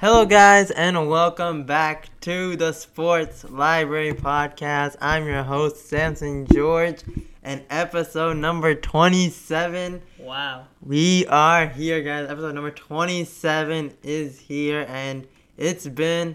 [0.00, 4.96] Hello, guys, and welcome back to the Sports Library Podcast.
[4.98, 7.02] I'm your host, Samson George,
[7.42, 10.00] and episode number 27.
[10.18, 10.64] Wow.
[10.80, 12.30] We are here, guys.
[12.30, 15.28] Episode number 27 is here, and
[15.58, 16.34] it's been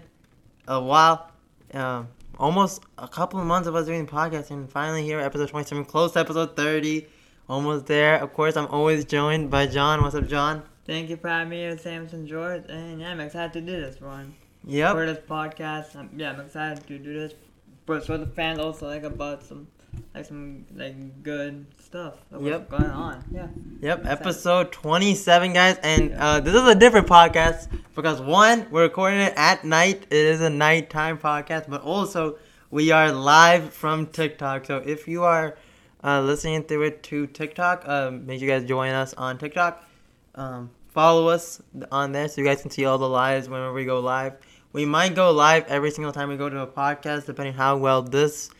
[0.68, 1.32] a while.
[1.74, 2.06] Um,
[2.38, 5.86] almost a couple of months of us doing the podcast, and finally here, episode 27,
[5.86, 7.08] close to episode 30.
[7.48, 8.22] Almost there.
[8.22, 10.02] Of course, I'm always joined by John.
[10.02, 10.62] What's up, John?
[10.86, 14.00] Thank you for having me here, Samson George, and yeah, I'm excited to do this
[14.00, 14.34] one.
[14.64, 14.92] Yep.
[14.92, 17.34] For this podcast, um, yeah, I'm excited to do this.
[17.86, 19.66] But so the fans also like about some,
[20.14, 22.14] like some like good stuff.
[22.30, 22.68] Yep.
[22.70, 23.24] Going on?
[23.32, 23.48] Yeah.
[23.80, 25.76] Yep, episode 27, guys.
[25.82, 27.66] And uh, this is a different podcast
[27.96, 30.04] because, one, we're recording it at night.
[30.04, 32.38] It is a nighttime podcast, but also
[32.70, 34.66] we are live from TikTok.
[34.66, 35.56] So if you are
[36.04, 39.82] uh, listening through it to TikTok, um, make sure you guys join us on TikTok.
[40.36, 43.84] Um, follow us on there so you guys can see all the lives whenever we
[43.84, 44.34] go live.
[44.72, 48.02] We might go live every single time we go to a podcast, depending how well
[48.02, 48.50] this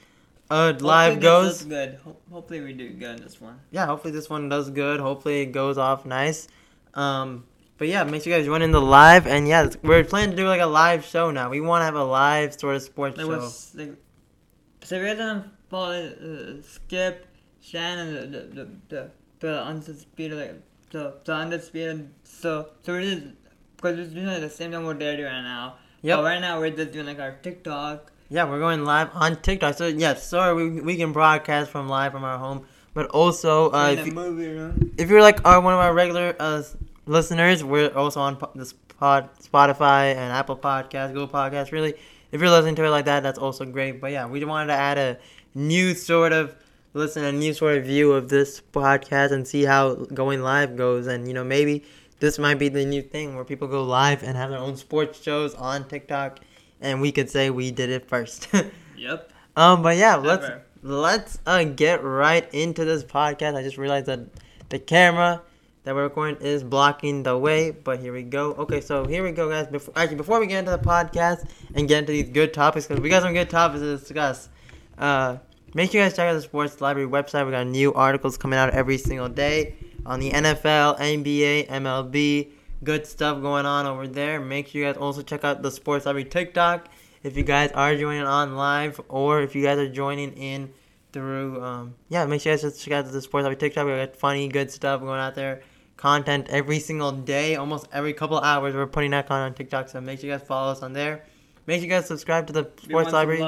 [0.51, 1.59] uh, live Hopefully this goes.
[1.59, 1.99] does good.
[2.05, 3.61] Ho- hopefully we do good in this one.
[3.71, 5.01] yeah, hopefully this one does good.
[5.01, 6.49] Hopefully it goes off nice.
[6.95, 7.45] Um,
[7.79, 9.27] but yeah, make sure you guys join in the live.
[9.27, 11.51] And yeah, we're planning to do like a live show now.
[11.51, 13.51] We want to have a live sort of sports Like show.
[13.75, 13.97] like,
[14.83, 17.27] so if you guys don't follow uh, Skip,
[17.61, 22.11] Shannon, the the the the, the undisputed the the undisputed.
[22.25, 23.23] So so we're just
[23.77, 25.77] because we're doing like, the same thing they're doing right now.
[26.03, 26.21] Yeah.
[26.21, 28.13] Right now we're just doing like our TikTok.
[28.29, 29.77] Yeah, we're going live on TikTok.
[29.77, 32.67] So yeah, sorry, we, we can broadcast from live from our home.
[32.93, 36.63] But also, uh, if, you, if you're like our, one of our regular uh,
[37.05, 41.73] listeners, we're also on po- this pod, Spotify and Apple Podcasts, Google Podcasts.
[41.73, 41.95] Really,
[42.33, 44.01] if you're listening to it like that, that's also great.
[44.01, 45.19] But yeah, we wanted to add a
[45.55, 46.57] new sort of
[46.97, 51.07] listen, a new sort of view of this podcast and see how going live goes.
[51.07, 51.85] And you know, maybe
[52.19, 55.23] this might be the new thing where people go live and have their own sports
[55.23, 56.41] shows on TikTok,
[56.81, 58.49] and we could say we did it first.
[58.99, 59.31] Yep.
[59.57, 60.49] um, but yeah, let's
[60.83, 63.55] let's uh, get right into this podcast.
[63.55, 64.21] I just realized that
[64.71, 65.43] the camera
[65.85, 68.55] that we're recording is blocking the way, but here we go.
[68.55, 69.67] Okay, so here we go, guys.
[69.67, 73.03] Before actually, before we get into the podcast and get into these good topics, because
[73.03, 74.49] we got some good topics to discuss.
[74.97, 75.37] Uh,
[75.77, 77.45] make sure you guys check out the Sports Library website.
[77.45, 79.77] We got new articles coming out every single day
[80.07, 82.49] on the NFL, NBA, MLB.
[82.83, 84.41] Good stuff going on over there.
[84.41, 86.89] Make sure you guys also check out the Sports Library TikTok
[87.23, 90.73] if you guys are joining on live or if you guys are joining in
[91.13, 93.93] through um yeah make sure you guys just check out the sports Library tiktok we
[93.93, 95.63] got funny good stuff going out there
[95.97, 100.01] content every single day almost every couple hours we're putting that content on tiktok so
[100.01, 101.25] make sure you guys follow us on there
[101.67, 103.41] make sure you guys subscribe to the sports library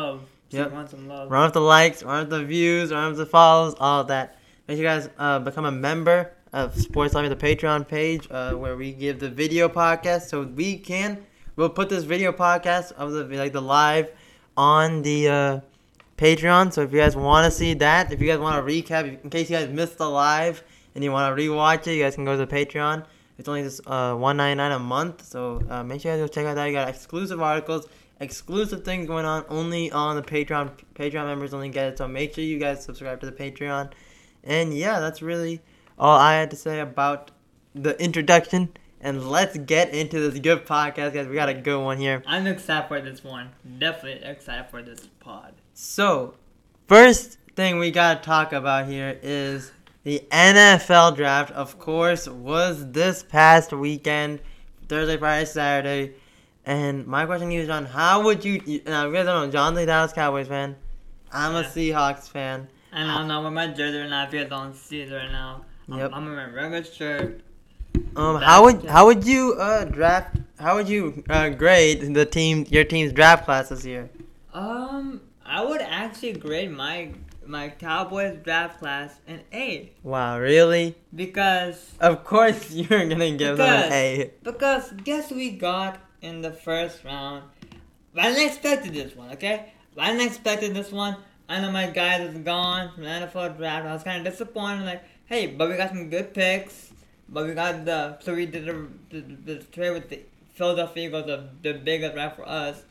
[0.50, 0.72] Yep.
[0.72, 1.30] Want some love.
[1.30, 4.76] run up the likes run up the views run up the follows all that make
[4.76, 8.76] sure you guys uh, become a member of sports library the patreon page uh, where
[8.76, 11.24] we give the video podcast so we can
[11.56, 14.10] we'll put this video podcast of the like the live
[14.56, 15.60] on the uh,
[16.18, 16.72] Patreon.
[16.72, 19.30] So if you guys want to see that, if you guys want to recap, in
[19.30, 20.64] case you guys missed the live
[20.94, 23.04] and you want to rewatch it, you guys can go to the Patreon.
[23.38, 25.24] It's only just uh, one ninety nine a month.
[25.24, 26.66] So uh, make sure you guys go check out that.
[26.66, 27.86] You got exclusive articles,
[28.20, 30.72] exclusive things going on only on the Patreon.
[30.94, 31.98] Patreon members only get it.
[31.98, 33.92] So make sure you guys subscribe to the Patreon.
[34.44, 35.60] And yeah, that's really
[35.98, 37.30] all I had to say about
[37.74, 38.70] the introduction.
[39.00, 41.28] And let's get into this good podcast, guys.
[41.28, 42.22] We got a good one here.
[42.26, 43.50] I'm excited for this one.
[43.78, 45.54] Definitely excited for this pod.
[45.72, 46.34] So,
[46.88, 49.70] first thing we gotta talk about here is
[50.02, 51.52] the NFL draft.
[51.52, 54.40] Of course, was this past weekend,
[54.88, 56.14] Thursday, Friday, Saturday.
[56.68, 58.58] And my question to you, is John, how would you?
[58.84, 60.76] now, you guys don't know, John's a Dallas Cowboys fan.
[61.32, 62.68] I'm a Seahawks fan.
[62.92, 64.26] And I'm not with my jersey right now.
[64.26, 66.10] If you guys don't see it right now, I'm, Yep.
[66.12, 67.40] I'm in my regular shirt.
[68.16, 70.36] Um, That's how would how would you uh draft?
[70.60, 74.10] How would you uh, grade the team your team's draft class this year?
[74.52, 77.12] Um, I would actually grade my
[77.46, 80.96] my Cowboys draft class an A Wow, really?
[81.14, 84.30] because Of course you're gonna give them an A.
[84.42, 87.44] because guess we got in the first round.
[88.16, 89.72] I didn't expect this one, okay?
[89.96, 91.16] I didn't expect this one.
[91.48, 93.86] I know my guy is gone from the NFL draft.
[93.86, 94.84] I was kind of disappointed.
[94.84, 96.92] Like, hey, but we got some good picks.
[97.28, 100.20] But we got the so we did the, the, the trade with the
[100.54, 102.82] Philadelphia Eagles, the, the biggest draft for us.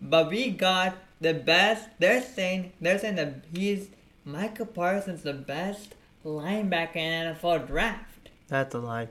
[0.00, 1.88] But we got the best.
[1.98, 3.88] They're saying they're saying that he's
[4.24, 8.28] Michael Parsons the best linebacker in NFL draft.
[8.48, 9.08] That's a lie.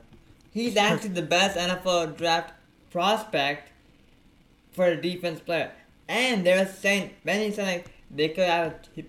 [0.52, 2.52] He's actually the best NFL draft
[2.90, 3.70] prospect
[4.72, 5.72] for a defense player.
[6.08, 8.74] And they're saying, Benny saying like they could have.
[8.96, 9.04] A,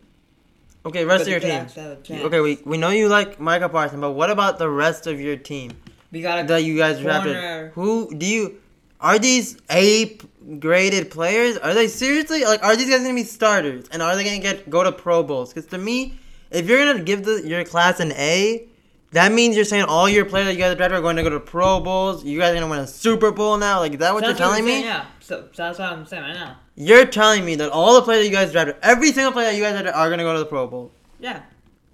[0.85, 1.51] Okay, rest of your team.
[1.51, 2.23] actually have a chance.
[2.23, 5.35] Okay, we we know you like Micah Parsons, but what about the rest of your
[5.35, 5.71] team
[6.11, 7.33] we got that you guys corner.
[7.33, 7.71] drafted?
[7.73, 8.61] Who do you?
[9.01, 10.17] are these A
[10.59, 11.57] graded players?
[11.57, 12.63] Are they seriously like?
[12.63, 13.87] Are these guys gonna be starters?
[13.91, 15.53] And are they gonna get go to Pro Bowls?
[15.53, 16.17] Because to me,
[16.49, 18.67] if you're gonna give the, your class an A,
[19.11, 21.29] that means you're saying all your players that you guys drafted are going to go
[21.29, 22.23] to Pro Bowls.
[22.23, 23.79] You guys are gonna win a Super Bowl now.
[23.79, 24.71] Like is that what That's you're telling I'm me?
[24.73, 25.05] saying, Yeah.
[25.19, 26.57] So, so that's what I'm saying right now.
[26.75, 29.55] You're telling me that all the players that you guys drafted, every single player that
[29.55, 30.91] you guys drafted, are gonna go to the Pro Bowl.
[31.19, 31.41] Yeah.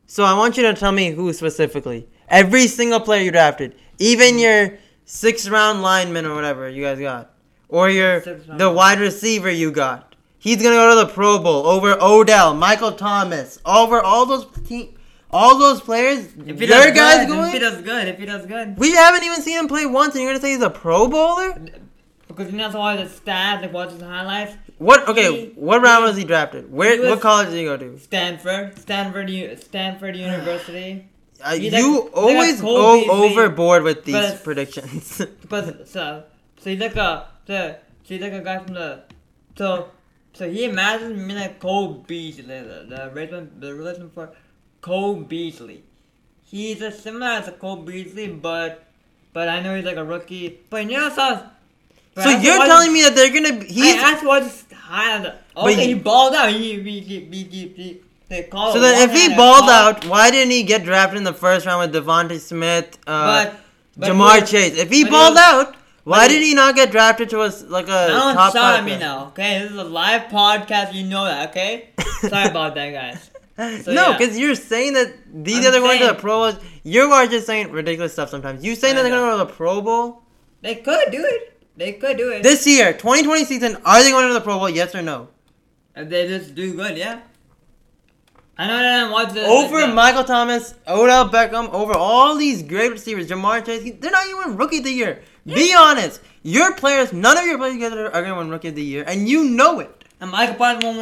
[0.08, 2.08] So I want you to tell me who specifically.
[2.28, 4.40] Every single player you drafted, even mm-hmm.
[4.40, 7.32] your sixth round lineman or whatever you guys got,
[7.70, 10.16] or your the wide receiver you got.
[10.38, 14.96] He's gonna go to the Pro Bowl over Odell, Michael Thomas, over all those team,
[15.36, 16.20] all those players.
[16.52, 18.78] If he Your does guys good, if he does good, if he does good.
[18.78, 21.52] We haven't even seen him play once, and you're gonna say he's a Pro Bowler?
[22.28, 24.56] Because you know so all the stats, like watch his highlights.
[24.78, 25.08] What?
[25.08, 26.72] Okay, He- what round was he drafted?
[26.72, 27.02] Where?
[27.02, 27.98] he what college did he go to?
[28.00, 31.08] Stanford, Stanford, U- Stanford University.
[31.46, 35.22] Uh, you like- always go Kobe overboard with these but- predictions.
[35.42, 36.24] Because so,
[36.62, 39.04] so he's like a, so, so he's like a guy from the,
[39.58, 39.90] so,
[40.34, 44.32] so he imagines me like Cole Beasley, the, the replacement, the replacement for
[44.86, 45.82] Cole Beasley.
[46.46, 48.86] He's as similar as a Cole Beasley, but,
[49.34, 50.60] but I know he's like a rookie.
[50.70, 51.42] But you know, so.
[52.22, 53.60] so you're telling me that they're gonna?
[53.62, 55.36] be- He's I asked what's high on the.
[55.58, 56.52] Okay, he balled out.
[56.52, 59.70] He, he, he, he, he, he they call So then, if he balled ball.
[59.72, 63.60] out, why didn't he get drafted in the first round with DeVonta Smith, uh, but,
[63.98, 64.78] but Jamar he- Chase?
[64.78, 67.88] If he he balled was- out, why did he not get drafted to us like
[67.88, 68.80] a top five?
[68.82, 69.00] at me pick?
[69.00, 69.62] now, okay?
[69.64, 70.94] This is a live podcast.
[70.94, 71.90] You know that, okay?
[72.22, 73.32] Sorry about that, guys.
[73.58, 74.18] So, no, yeah.
[74.18, 76.64] because you're saying that these I'm are going to the Pro Bowls.
[76.84, 78.66] You are just saying ridiculous stuff sometimes.
[78.66, 80.24] You saying I that they're going to go to the Pro Bowl
[80.62, 81.62] They could do it.
[81.78, 82.44] They could do it.
[82.44, 83.78] this year, 2020 season?
[83.86, 84.70] Are they going to the Pro Bowl?
[84.70, 85.30] Yes or no?
[85.96, 87.22] if they just do good, yeah.
[88.58, 92.64] I know that I watch the Over the, Michael Thomas, Odell Beckham, over all these
[92.64, 95.22] great receivers, Ja'Marr Chase, they're not even rookie of the year.
[95.46, 96.22] Be honest.
[96.44, 99.04] Your players, none of your players together are going to win rookie of the year,
[99.08, 100.05] and you know it.
[100.26, 100.98] And Michael Parsons won't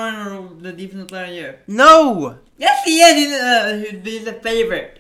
[0.52, 1.60] win the defensive player of the year.
[1.68, 2.40] No.
[2.58, 3.14] Yes, he is.
[3.16, 5.00] He's, uh, he's- a favorite.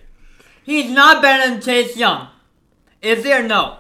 [0.63, 2.29] He's not better than Chase Young.
[3.01, 3.79] Is there no?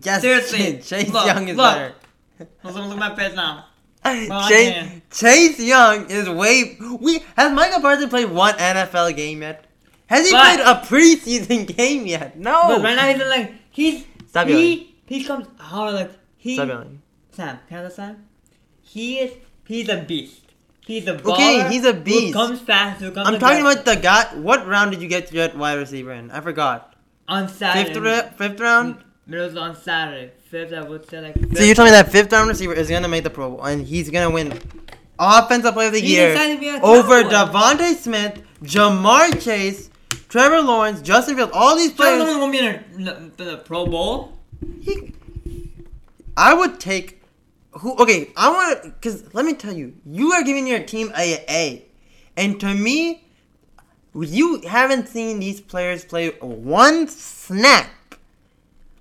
[0.00, 1.74] Yes, Seriously, Chase look, Young is look.
[1.74, 1.94] better.
[2.64, 3.66] Look, look at my face now.
[4.04, 5.00] I Chase.
[5.10, 6.76] Chase Young is way.
[7.00, 9.64] We has Michael Parsons played one NFL game yet?
[10.06, 12.38] Has he But- played a preseason game yet?
[12.38, 12.62] No.
[12.68, 14.62] But right now he's like he's Stop yelling.
[14.64, 17.02] he he comes out like he Stop yelling.
[17.32, 18.24] Sam, can I Sam?
[18.92, 19.32] He is
[19.66, 20.42] he's a beast.
[20.84, 22.26] He's a baller Okay, he's a beast.
[22.26, 24.24] Who comes fast, who comes I'm talking about the guy.
[24.34, 26.30] What round did you get your wide receiver in?
[26.30, 26.94] I forgot.
[27.26, 27.94] on Saturday.
[27.94, 29.02] Fifth, ra- fifth round.
[29.30, 30.32] It was on Saturday.
[30.50, 31.34] Fifth, I would say like.
[31.40, 31.56] Fifth.
[31.56, 33.86] So you're telling me that fifth round receiver is gonna make the Pro Bowl and
[33.86, 34.58] he's gonna win
[35.18, 37.22] Offensive Player of the He Year decided to be a top over.
[37.22, 39.88] DeVonta Smith, Ja'Marr Chase,
[40.28, 42.36] Trevor Lawrence, Justin Fields, all these Trevor players.
[42.36, 44.36] Lawrence gonna be in the Pro Bowl.
[44.82, 45.14] He,
[46.36, 47.21] I would take
[47.72, 47.96] who?
[47.96, 51.44] Okay, I want to because let me tell you, you are giving your team a
[51.48, 51.84] A,
[52.36, 53.24] and to me,
[54.14, 57.88] you haven't seen these players play one snap.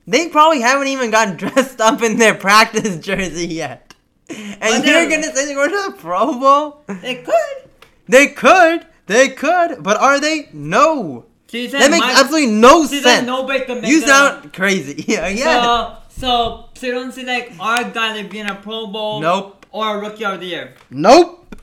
[0.07, 3.93] They probably haven't even gotten dressed up in their practice jersey yet,
[4.29, 6.83] and you're they're- gonna say they're going to the Pro Bowl?
[7.01, 7.69] They could.
[8.07, 10.49] They could, they could, but are they?
[10.53, 11.25] No.
[11.51, 13.27] You That makes Mike- absolutely no said sense.
[13.47, 15.03] make You sound crazy.
[15.07, 15.61] Yeah, yeah.
[15.63, 19.19] So, so, so you don't see like our guy like being a Pro Bowl.
[19.19, 19.65] Nope.
[19.71, 20.75] Or a Rookie of the Year.
[20.89, 21.55] Nope.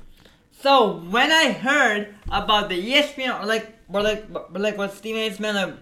[0.61, 5.23] So when I heard about the ESPN, or like, or like, or like what Stephen
[5.23, 5.33] A.
[5.33, 5.75] Smith, like,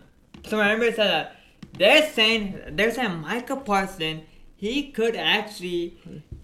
[0.45, 1.37] so I remember said that
[1.79, 4.25] they're saying they're saying Micah Parsons,
[4.57, 5.97] he could actually,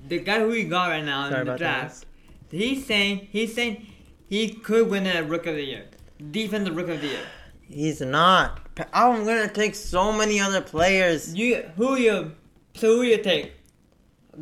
[0.09, 2.07] the guy who we got right now Sorry in the draft,
[2.50, 2.57] that.
[2.57, 3.87] he's saying he's saying
[4.28, 5.87] he could win a Rookie of the Year,
[6.30, 7.26] Defensive Rookie of the Year.
[7.68, 8.62] He's not.
[8.93, 11.35] I'm gonna take so many other players.
[11.35, 12.33] You who you
[12.75, 13.52] so who you take?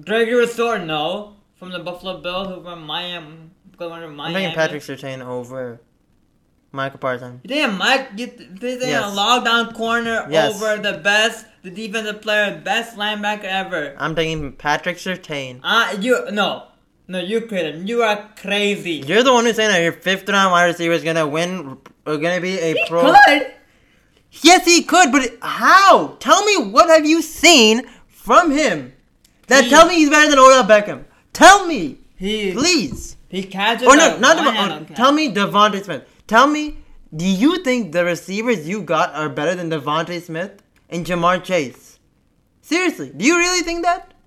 [0.04, 4.34] Gregory Sword, no, from the Buffalo Bills, who from Miami, going to I'm Miami.
[4.34, 5.80] taking Patrick Surtain over
[6.70, 7.40] Michael Parsons.
[7.42, 8.10] You think Mike?
[8.16, 9.12] You th- you think Yes.
[9.12, 10.54] a lockdown corner Yes.
[10.54, 13.96] over the best, the defensive player, best linebacker ever?
[13.98, 15.58] I'm taking Patrick Surtain.
[15.64, 16.68] Uh you no,
[17.08, 17.78] no, you crazy.
[17.84, 19.02] You are crazy.
[19.04, 22.16] You're the one who's saying that your fifth round wide receiver is gonna win, or
[22.18, 23.12] gonna be a He pro.
[23.26, 23.54] could.
[24.32, 26.16] Yes, he could, but how?
[26.20, 28.92] Tell me what have you seen from him
[29.48, 31.04] that He- tell me he's better than Odell Beckham?
[31.32, 33.16] Tell me, He please.
[33.28, 33.86] he catches.
[33.88, 34.84] Or no, not one-hand Devon.
[34.86, 34.96] catch.
[34.96, 36.02] Tell me DeVonta Smith.
[36.26, 36.76] Tell me,
[37.14, 41.98] do you think the receivers you got are better than DeVonta Smith and Ja'Marr Chase?
[42.62, 44.14] Seriously, do you really think that?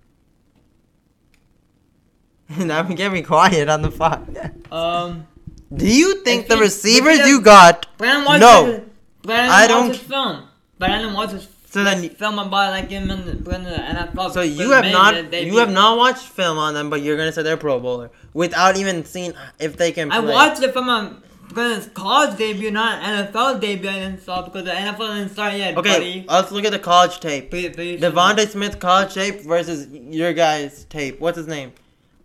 [2.50, 4.72] And I'm getting quiet on the podcast.
[4.72, 5.27] Um,
[5.74, 7.88] Do you think the he- receivers you got?
[7.98, 8.39] Brandon.
[8.39, 8.83] No.
[9.23, 10.43] Brandon I watches don't- his film.
[10.79, 11.49] Brandon watches film.
[11.65, 14.31] So then, film about like him in the, put in the NFL.
[14.31, 17.31] so you have not they- you have not watched film on them, but you're gonna
[17.31, 20.11] say they're Pro Bowler without even seeing if they can.
[20.11, 20.31] I play.
[20.31, 21.15] watched it from a
[21.47, 23.89] because it's college debut, not NFL debut.
[23.89, 25.75] I didn't saw because the NFL didn't start yet.
[25.77, 26.25] Okay, buddy.
[26.27, 27.49] let's look at the college tape.
[27.49, 31.19] Please, please, DeVonta Smith college tape versus your guy's tape.
[31.19, 31.73] What's his name?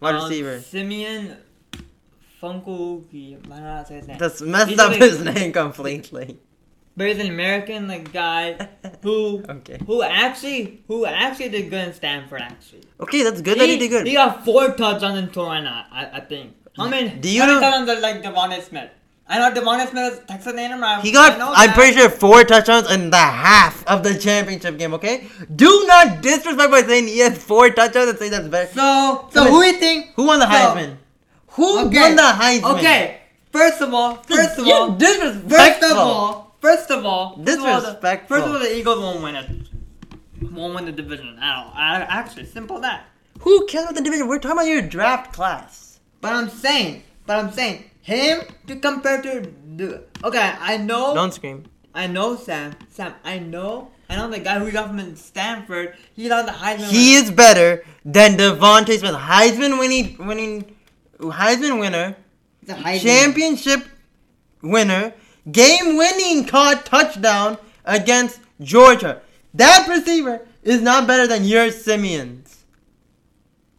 [0.00, 0.60] Wide um, receiver.
[0.60, 1.36] Simeon
[2.42, 3.36] Funkuki.
[3.36, 4.18] I don't know how to say his name.
[4.18, 6.38] That's messed he's up like- his name completely.
[6.98, 8.68] But he's an American like guy
[9.02, 9.78] who Okay.
[9.86, 12.82] who actually who actually did good in Stanford actually.
[13.00, 14.06] Okay, that's good that he did good.
[14.06, 16.54] He got four touchdowns in right I, I think.
[16.76, 18.90] I mean, Do you how many know- touchdowns are like DeVonta Smith?
[19.30, 20.82] I know DeVonta Smith is Texas A&M.
[20.82, 24.94] I- He got, I'm pretty sure, four touchdowns in the half of the championship game,
[24.94, 25.26] okay?
[25.54, 28.72] Do not disrespect by saying he has four touchdowns and say that's better.
[28.72, 30.14] So, so who do you think?
[30.16, 30.96] Who won the So- Heisman?
[31.48, 32.00] Who Okay.
[32.00, 32.78] won the Heisman?
[32.78, 33.20] Okay,
[33.52, 35.58] first of all, first of You all, disrespectful.
[35.58, 38.36] first of all, first of all, first of all, the, Disrespectful.
[38.36, 39.50] first of all, the Eagles won't win it.
[40.52, 41.72] Won't win the division at all.
[41.74, 43.06] I, actually, simple that.
[43.40, 44.28] Who cares about the division?
[44.28, 46.00] We're talking about your draft class.
[46.20, 50.04] But I'm saying, but I'm saying, him to compare to the.
[50.24, 51.14] Okay, I know.
[51.14, 51.64] Don't scream.
[51.94, 52.74] I know Sam.
[52.88, 53.90] Sam, I know.
[54.10, 55.94] I know the guy who got from Stanford.
[56.14, 56.88] He got the Heisman.
[56.90, 57.24] He winner.
[57.24, 59.14] is better than DeVonta Smith.
[59.14, 60.76] Heisman winning, winning,
[61.20, 62.16] Heisman winner,
[62.60, 63.02] He's a Heisman.
[63.02, 63.84] championship
[64.62, 65.12] winner,
[65.50, 69.22] game winning caught touchdown against Georgia.
[69.54, 72.64] That receiver is not better than your Simeons.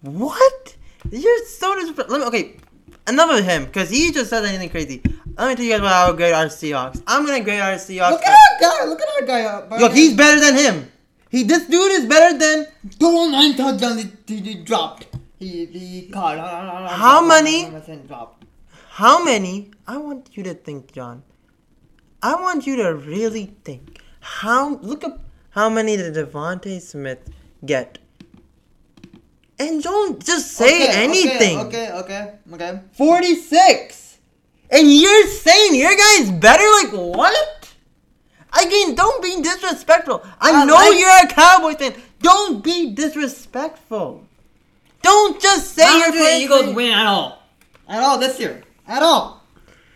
[0.02, 0.76] What?
[1.12, 2.18] You're so disrespectful.
[2.18, 2.58] Let me, okay,
[3.08, 5.02] enough of him because he just said anything crazy.
[5.38, 7.02] Let me tell you guys about how grade our Seahawks.
[7.08, 8.12] I'm gonna grade our Seahawks.
[8.12, 8.86] Look at our guy.
[8.86, 9.44] Look at our guy.
[9.44, 10.92] Uh, Look, he's better than him.
[11.30, 12.68] He, this dude is better than
[13.00, 14.06] total nine touchdowns.
[14.26, 15.08] He, he dropped.
[15.38, 16.38] He he caught.
[16.90, 17.72] How many?
[18.90, 19.72] How many?
[19.88, 21.24] I want you to think, John.
[22.22, 24.02] I want you to really think.
[24.20, 25.22] How look up
[25.52, 27.20] how many did DeVonta Smith
[27.66, 27.98] get?
[29.58, 31.60] And don't just say Okay, anything.
[31.60, 32.80] Okay, okay, okay, okay.
[32.94, 34.18] 46.
[34.72, 36.64] And you're saying your guy's better?
[36.84, 37.68] Like what?
[38.54, 40.24] Again, don't be disrespectful.
[40.40, 41.94] I, I know like- you're a Cowboy fan.
[42.22, 44.26] Don't be disrespectful.
[45.02, 47.42] Don't just say How you're do the Eagles win at all?
[47.88, 48.64] At all this year?
[48.88, 49.39] At all?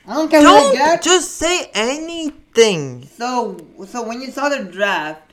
[0.08, 1.02] I don't care who they Don't get.
[1.02, 3.08] just say anything.
[3.08, 3.58] So,
[3.88, 5.32] so when you saw the draft,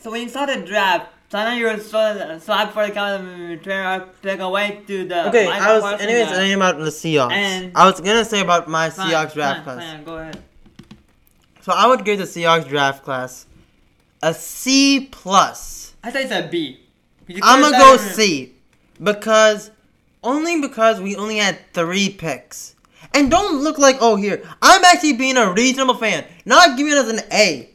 [0.00, 2.86] so when you saw the draft, so I know you were so, so happy for
[2.86, 5.28] the Cowboys to pick away to the.
[5.28, 7.32] Okay, I was anyways saying about the Seahawks.
[7.32, 9.92] And- I was gonna say about my Fine, Seahawks draft fine, class.
[9.92, 10.42] fine, go ahead.
[11.62, 13.46] So I would give the Seahawks draft class
[14.22, 15.94] a C plus.
[16.02, 16.80] I thought you said B.
[17.26, 18.54] You I'm gonna go C
[19.02, 19.70] because
[20.24, 22.74] only because we only had three picks.
[23.14, 27.08] And don't look like oh here I'm actually being a reasonable fan, not giving us
[27.10, 27.70] an A.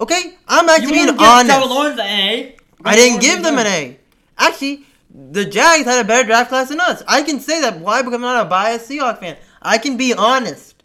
[0.00, 1.50] Okay, I'm You actually being wouldn't give honest.
[1.50, 2.56] Trevor Lawrence an A.
[2.84, 3.98] I didn't give them an A.
[4.38, 7.02] Actually, the Jags had a better draft class than us.
[7.06, 7.78] I can say that.
[7.80, 8.02] Why?
[8.02, 9.36] Because I'm not a biased Seahawks fan.
[9.60, 10.82] I can be honest.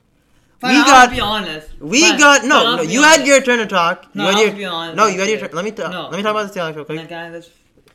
[0.59, 1.67] Fine, we I'll got- be honest.
[1.79, 2.81] We Fine, got no, no.
[2.81, 4.07] You had your turn to talk.
[4.15, 4.97] No, you had I'll your, be honest.
[4.97, 5.49] No, you had your turn.
[5.53, 5.91] Let me talk.
[5.91, 6.03] No.
[6.09, 6.99] Let me talk about the Seahawks real quick.
[7.01, 7.41] Okay,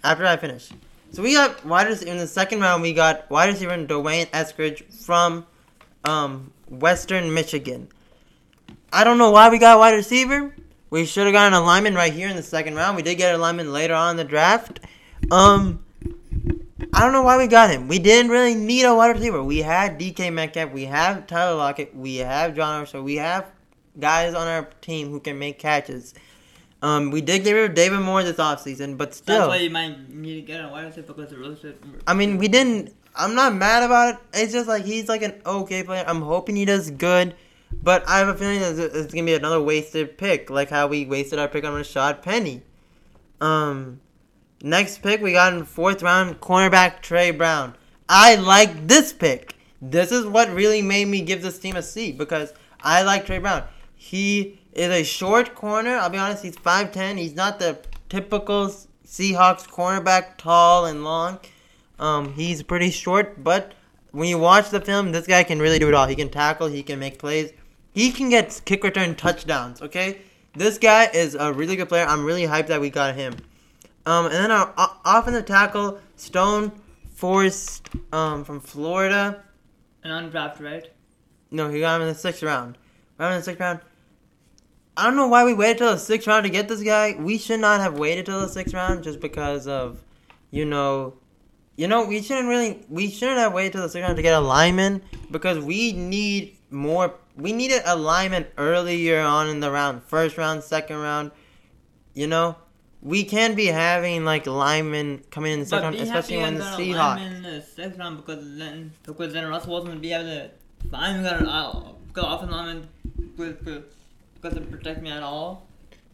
[0.05, 0.71] After I finish.
[1.13, 2.83] So we got wide receiver in the second round.
[2.83, 5.45] We got wide receiver D'Wayne Eskridge from
[6.05, 7.89] um, Western Michigan.
[8.93, 10.55] I don't know why we got wide receiver.
[10.91, 12.97] We should have gotten a lineman right here in the second round.
[12.97, 14.81] We did get a lineman later on in the draft.
[15.31, 15.83] Um,
[16.93, 17.89] I don't know why we got him.
[17.89, 19.43] We didn't really need a wide receiver.
[19.43, 20.73] We had DK Metcalf.
[20.73, 21.97] We have Tyler Lockett.
[21.97, 23.51] We have John So We have
[23.99, 26.13] guys on our team who can make catches.
[26.83, 29.39] Um, we did get rid of David Moore this offseason, but still.
[29.39, 31.57] That's why you might need to get a wide receiver because the real.
[32.07, 32.95] I mean, we didn't.
[33.15, 34.21] I'm not mad about it.
[34.33, 36.05] It's just like he's like an okay player.
[36.07, 37.35] I'm hoping he does good,
[37.83, 41.05] but I have a feeling that it's gonna be another wasted pick, like how we
[41.05, 42.63] wasted our pick on Rashaad Penny.
[43.41, 44.01] Um,
[44.63, 47.75] next pick we got in fourth round, cornerback Tre Brown.
[48.09, 49.57] I like this pick.
[49.81, 53.39] This is what really made me give this team a C because I like Tre
[53.39, 53.65] Brown.
[53.95, 55.97] He is a short corner.
[55.97, 56.43] I'll be honest.
[56.43, 57.19] He's five ten.
[57.19, 57.79] He's not the
[58.09, 58.69] typical
[59.07, 61.41] Seahawks cornerback, tall and long.
[62.03, 63.75] Um, he's pretty short, but
[64.11, 66.09] when you watch the film, this guy can really do it all.
[66.09, 67.53] He can tackle, he can make plays,
[67.93, 69.81] he can get kick return touchdowns.
[69.81, 70.23] Okay,
[70.55, 72.05] this guy is a really good player.
[72.05, 73.37] I'm really hyped that we got him.
[74.05, 76.73] Um, and then our o- offensive tackle Stone
[77.15, 79.45] Forrest um, from Florida.
[80.03, 80.93] An undrafted, right?
[81.53, 82.77] No, he got him in the sixth round.
[83.17, 83.79] Got him in the sixth round.
[84.97, 87.15] I don't know why we waited till the sixth round to get this guy.
[87.17, 90.03] We should not have waited till the sixth round just because of,
[90.51, 91.15] you know,
[91.77, 94.35] you know, we shouldn't really, we shouldn't have waited till the sixth round to get
[94.35, 97.15] a lineman because we need more.
[97.37, 101.31] We needed a lineman earlier on in the round, first round, second round.
[102.15, 102.57] you know,
[103.01, 107.27] we can be having like linemen coming in the second, round, especially when the Seahawks.
[107.27, 110.51] in the sixth round because then because then Russell Wilson would be able to
[110.91, 112.89] finally got an good offensive lineman
[113.37, 115.67] because to protect me at all.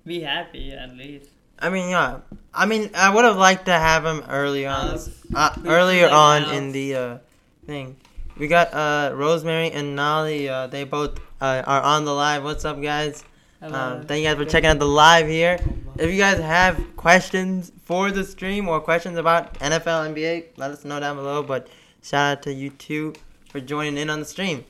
[0.07, 1.31] Be happy at least.
[1.61, 2.21] I mean, yeah.
[2.55, 6.13] I mean, I would have liked to have him early on, Alex, uh, earlier like
[6.13, 7.19] on in the uh,
[7.67, 7.97] thing.
[8.37, 10.49] We got uh, Rosemary and Nolly.
[10.49, 12.45] Uh, they both uh, are on the live.
[12.45, 13.25] What's up, guys?
[13.61, 15.59] Um, thank you guys for checking out the live here.
[15.99, 20.85] If you guys have questions for the stream or questions about NFL, NBA, let us
[20.85, 21.43] know down below.
[21.43, 21.67] But
[22.03, 23.15] shout out to you two
[23.51, 24.65] for joining in on the stream.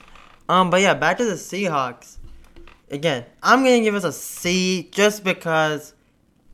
[0.48, 2.16] Um, but yeah, back to the Seahawks.
[2.90, 5.92] Again, I'm gonna give us a C just because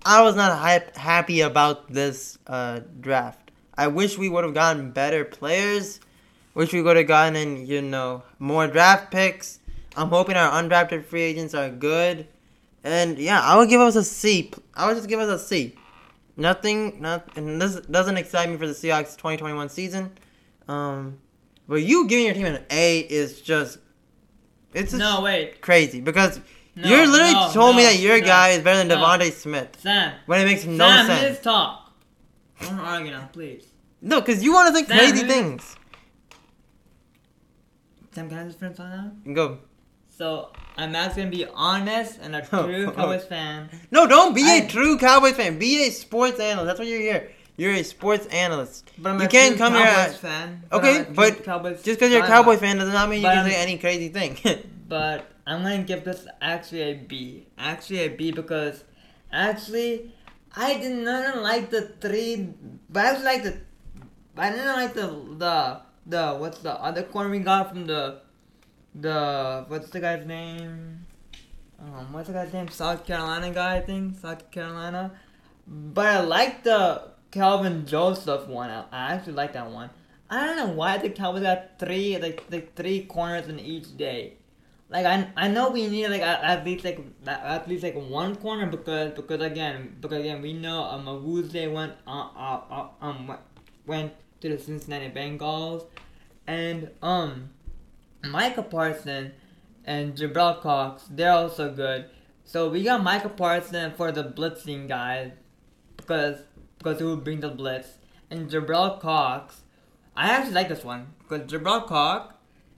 [0.05, 3.51] I was not hype, happy about this uh, draft.
[3.77, 6.01] I wish we would have gotten better players.
[6.55, 9.59] Wish we would have gotten you know, more draft picks.
[9.97, 12.29] I'm hoping our undrafted free agents are good.
[12.85, 14.53] And yeah, I would give us a C.
[14.75, 15.75] I would just give us a C.
[16.37, 20.13] Nothing, not, and this doesn't excite me for the Seahawks 2021 season.
[20.69, 21.19] Um,
[21.69, 23.79] but you giving your team an A is just,
[24.75, 25.61] it's just No wait.
[25.61, 26.41] crazy because
[26.77, 28.97] No, you literally no, told me that your no, guy is better than no.
[29.05, 30.15] DeVonta Smith Sam.
[30.27, 31.23] when it makes no Sam, sense.
[31.23, 31.93] let's talk.
[32.61, 33.65] Don't argue now, please.
[34.03, 35.77] No, because you want to think Sam, crazy things.
[38.13, 39.33] Sam, can I just finish on now?
[39.33, 39.59] Go.
[40.09, 42.93] So I'm actually gonna be honest and a oh, true oh.
[42.93, 43.69] Cowboys fan.
[43.91, 45.59] No, don't be a I- true Cowboys fan.
[45.59, 46.67] Be a sports analyst.
[46.67, 47.31] That's what you're here.
[47.57, 48.91] You're a sports analyst.
[48.99, 50.63] But I'm You a can't come here Cowboys at- fan.
[50.73, 52.27] Okay, I'm a true but Just because you're a.
[52.27, 54.37] Cowboys fan does not mean you But can I'm- say any crazy thing.
[54.89, 57.47] But I'm gonna give this actually a B.
[57.59, 58.85] Actually a B because
[59.33, 60.13] actually
[60.57, 62.55] I did not like the three.
[62.89, 63.57] But I actually like the.
[64.37, 65.07] I didn't like the
[65.39, 68.21] the the what's the other corner we got from the
[68.95, 71.07] the what's the guy's name?
[71.81, 72.69] Um, what's the guy's name?
[72.69, 74.19] South Carolina guy, I think.
[74.19, 75.13] South Carolina.
[75.67, 78.71] But I like the Kelvin Joseph one.
[78.71, 79.91] I, I actually like that one.
[80.31, 84.35] I don't know why the Cowboys got three like like three corners in each day.
[84.95, 88.37] Like I, I know we need like at, at least like at, least like one
[88.37, 93.37] corner because because again because again we know um Awuzie went uh, uh, uh, um
[93.87, 95.85] went to the Cincinnati Bengals
[96.47, 97.51] and um
[98.23, 99.33] Micah Parson
[99.85, 102.05] and Jabril Cox they're also good.
[102.45, 105.33] So we got Micah Parson for the blitzing guys
[105.97, 106.39] because
[106.79, 107.99] because he will bring the blitz
[108.31, 109.63] and Jabril Cox.
[110.17, 112.33] I actually like this one because Jabril Cox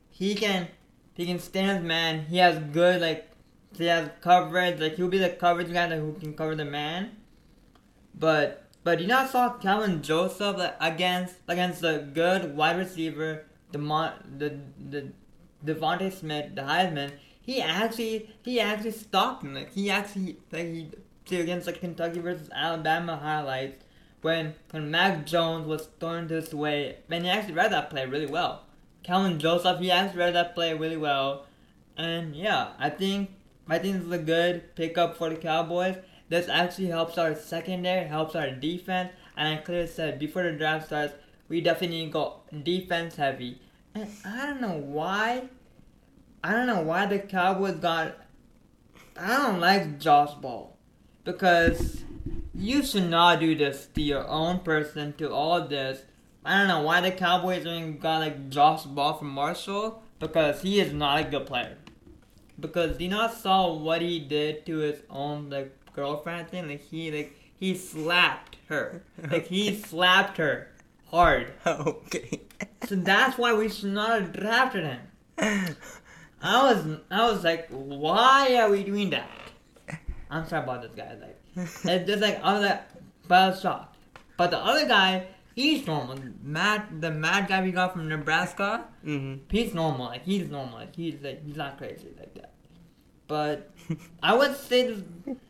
[0.09, 0.69] he can
[1.17, 2.27] he can stand man.
[2.27, 3.31] He has good like
[3.77, 4.79] he has coverage.
[4.79, 7.17] Like he'll be the coverage guy that who can cover the man.
[8.15, 13.79] But but you not saw Kelvin Joseph like, against against the good wide receiver, the
[14.39, 15.13] the the
[15.65, 17.13] DeVonta Smith, the Heisman.
[17.41, 19.55] He actually he actually stopped him.
[19.55, 20.91] Like he actually like he
[21.27, 23.85] see against like Kentucky versus Alabama highlights
[24.21, 28.27] when when Mac Jones was thrown this way, and he actually read that play really
[28.27, 28.66] well.
[29.07, 31.47] Kelvin Joseph, he actually read that play really well.
[31.97, 33.31] And yeah, I think
[33.69, 35.97] I think this is a good pickup for the Cowboys.
[36.29, 40.87] This actually helps our secondary, helps our defense, and I clearly said before the draft
[40.87, 41.15] starts,
[41.49, 43.61] we definitely go defense heavy.
[43.95, 45.51] And I don't know why.
[46.43, 48.17] I don't know why the Cowboys got.
[49.17, 50.77] I don't like Josh Ball
[51.23, 52.03] because
[52.53, 55.13] you should not do this to your own person.
[55.19, 56.03] To all this,
[56.47, 60.79] I don't know why the Cowboys even got like Josh Ball from Marshall because he
[60.79, 61.77] is not a good player.
[62.61, 66.69] Because you not saw what he did to his own like girlfriend thing.
[66.69, 69.03] Like he like he slapped her.
[69.31, 70.69] Like he slapped her
[71.07, 71.53] hard.
[71.67, 72.43] okay.
[72.87, 75.01] So that's why we should not have drafted him.
[76.41, 79.29] I was I was like, why are we doing that?
[80.31, 81.13] I'm sorry about this guy.
[81.21, 82.83] Like it's just like I was like,
[83.27, 83.97] but I was shocked.
[84.37, 85.27] But the other guy,
[85.57, 86.17] he's normal.
[86.43, 90.07] Matt, the mad guy we got from Nebraska, hmm he's normal.
[90.07, 90.79] Like he's normal.
[90.79, 92.53] Like he's like he's not crazy like that.
[93.27, 93.73] But
[94.23, 95.03] I would say this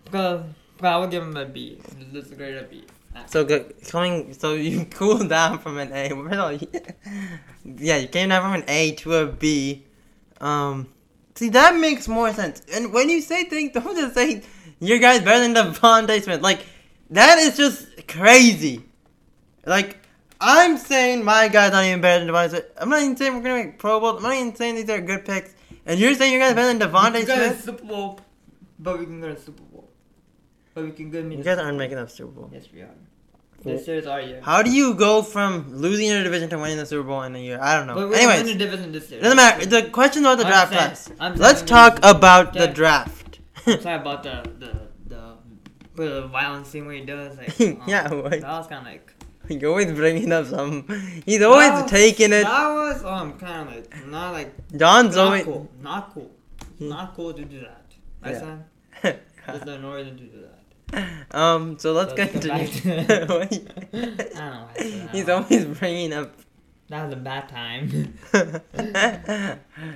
[0.05, 0.45] because
[0.81, 1.79] I would give him a B.
[2.13, 2.85] This is a grade a B.
[3.27, 3.75] So good.
[3.89, 4.33] Coming.
[4.33, 6.11] So you cooled down from an A.
[7.79, 9.85] Yeah, you came down from an A to a B.
[10.41, 10.89] Um,
[11.35, 12.63] see that makes more sense.
[12.73, 14.43] And when you say things, don't just say
[14.79, 16.43] your guy's better than DeVonta Smith.
[16.43, 16.65] Like
[17.11, 18.85] that is just crazy.
[19.67, 19.99] Like
[20.41, 22.73] I'm saying my guy's not even better than DeVonta Smith.
[22.79, 24.17] I'm not even saying we're gonna make Pro Bowl.
[24.17, 25.55] I'm not even saying these are good picks.
[25.85, 27.15] And you're saying your guy's better than Devontae.
[27.15, 27.65] we Devontae can go to Smith.
[27.65, 28.21] Super Bowl,
[28.79, 29.89] but we can go to Super Bowl.
[30.75, 32.51] But we can go to You guys aren't making up Super Bowl.
[32.53, 32.91] Yes, we are.
[33.65, 34.41] This year's our year.
[34.43, 37.39] How do you go from losing your division to winning the Super Bowl in a
[37.39, 37.59] year?
[37.61, 37.95] I don't know.
[37.95, 39.21] But we're Anyways, in the division this year.
[39.21, 39.67] Doesn't matter.
[39.67, 41.11] The question about the I'm draft saying- class.
[41.19, 42.73] I'm Let's saying- talk about the Okay.
[42.75, 43.41] draft.
[43.67, 45.35] I'm sorry about the the the
[45.97, 48.33] with a violent scene where he does like Yeah, um, what?
[48.33, 49.15] that was kind of like
[49.61, 50.87] You're always bringing up some.
[51.25, 52.43] He's always taking it.
[52.45, 55.45] That was um kind of like not like John's not always.
[55.45, 56.31] cool, not cool,
[56.81, 57.87] not cool to do that.
[58.23, 58.41] Right, Yeah.
[59.03, 59.65] son?
[59.65, 60.45] There's no reason to do
[60.93, 61.37] that.
[61.37, 61.79] um.
[61.79, 62.67] So let's Let's continue.
[62.69, 63.37] to- I don't know.
[63.37, 65.11] why I said that.
[65.13, 66.35] He's always bringing up.
[66.89, 68.15] That was a bad time.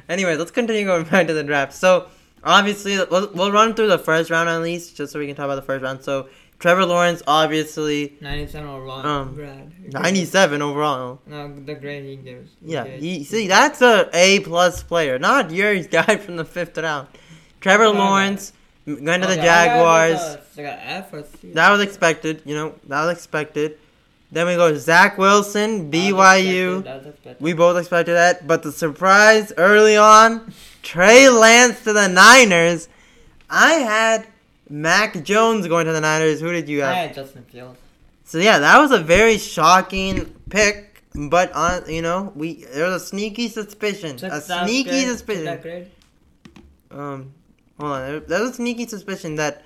[0.08, 1.72] anyway, let's continue going back to the draft.
[1.72, 2.08] So,
[2.42, 5.44] obviously, we'll, we'll run through the first round at least, just so we can talk
[5.44, 6.02] about the first round.
[6.02, 6.28] So,
[6.60, 9.06] Trevor Lawrence, obviously, 97 overall.
[9.06, 9.72] Um, grad.
[9.92, 11.20] 97 overall.
[11.26, 12.50] No, the grade he gives.
[12.62, 13.00] Yeah, Okay.
[13.00, 17.08] he, see, that's a A plus player, not your guy from the fifth round.
[17.60, 17.88] Trevor.
[17.88, 18.52] Lawrence
[18.86, 20.18] going to the Okay, Jaguars.
[20.18, 21.52] this, I got F or C.
[21.52, 23.78] That was expected, you know, that was expected.
[24.32, 26.78] Then we go Zach Wilson, That was BYU.
[26.78, 27.42] expected, that was expected.
[27.44, 32.88] We both expected that, but the surprise early on, Trey Lance to the Niners.
[33.48, 34.26] I had
[34.70, 36.40] Mac Jones going to the Niners.
[36.40, 36.90] Who did you have?
[36.92, 37.78] I had Justin Fields.
[38.24, 43.02] So yeah, that was a very shocking pick, but on you know we there was
[43.02, 45.90] a sneaky suspicion, Check a sneaky grade, suspicion.
[46.92, 47.34] Um,
[47.78, 49.64] hold on, there, there was a sneaky suspicion that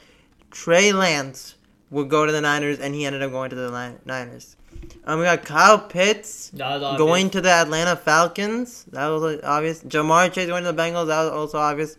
[0.51, 1.57] Trey Lance
[1.91, 4.57] would go to the Niners, and he ended up going to the Niners.
[5.05, 6.99] Um, we got Kyle Pitts That was obvious.
[6.99, 8.85] going to the Atlanta Falcons.
[8.85, 9.83] That was obvious.
[9.85, 11.07] Ja'Marr Chase going to the Bengals.
[11.09, 11.97] That was also obvious.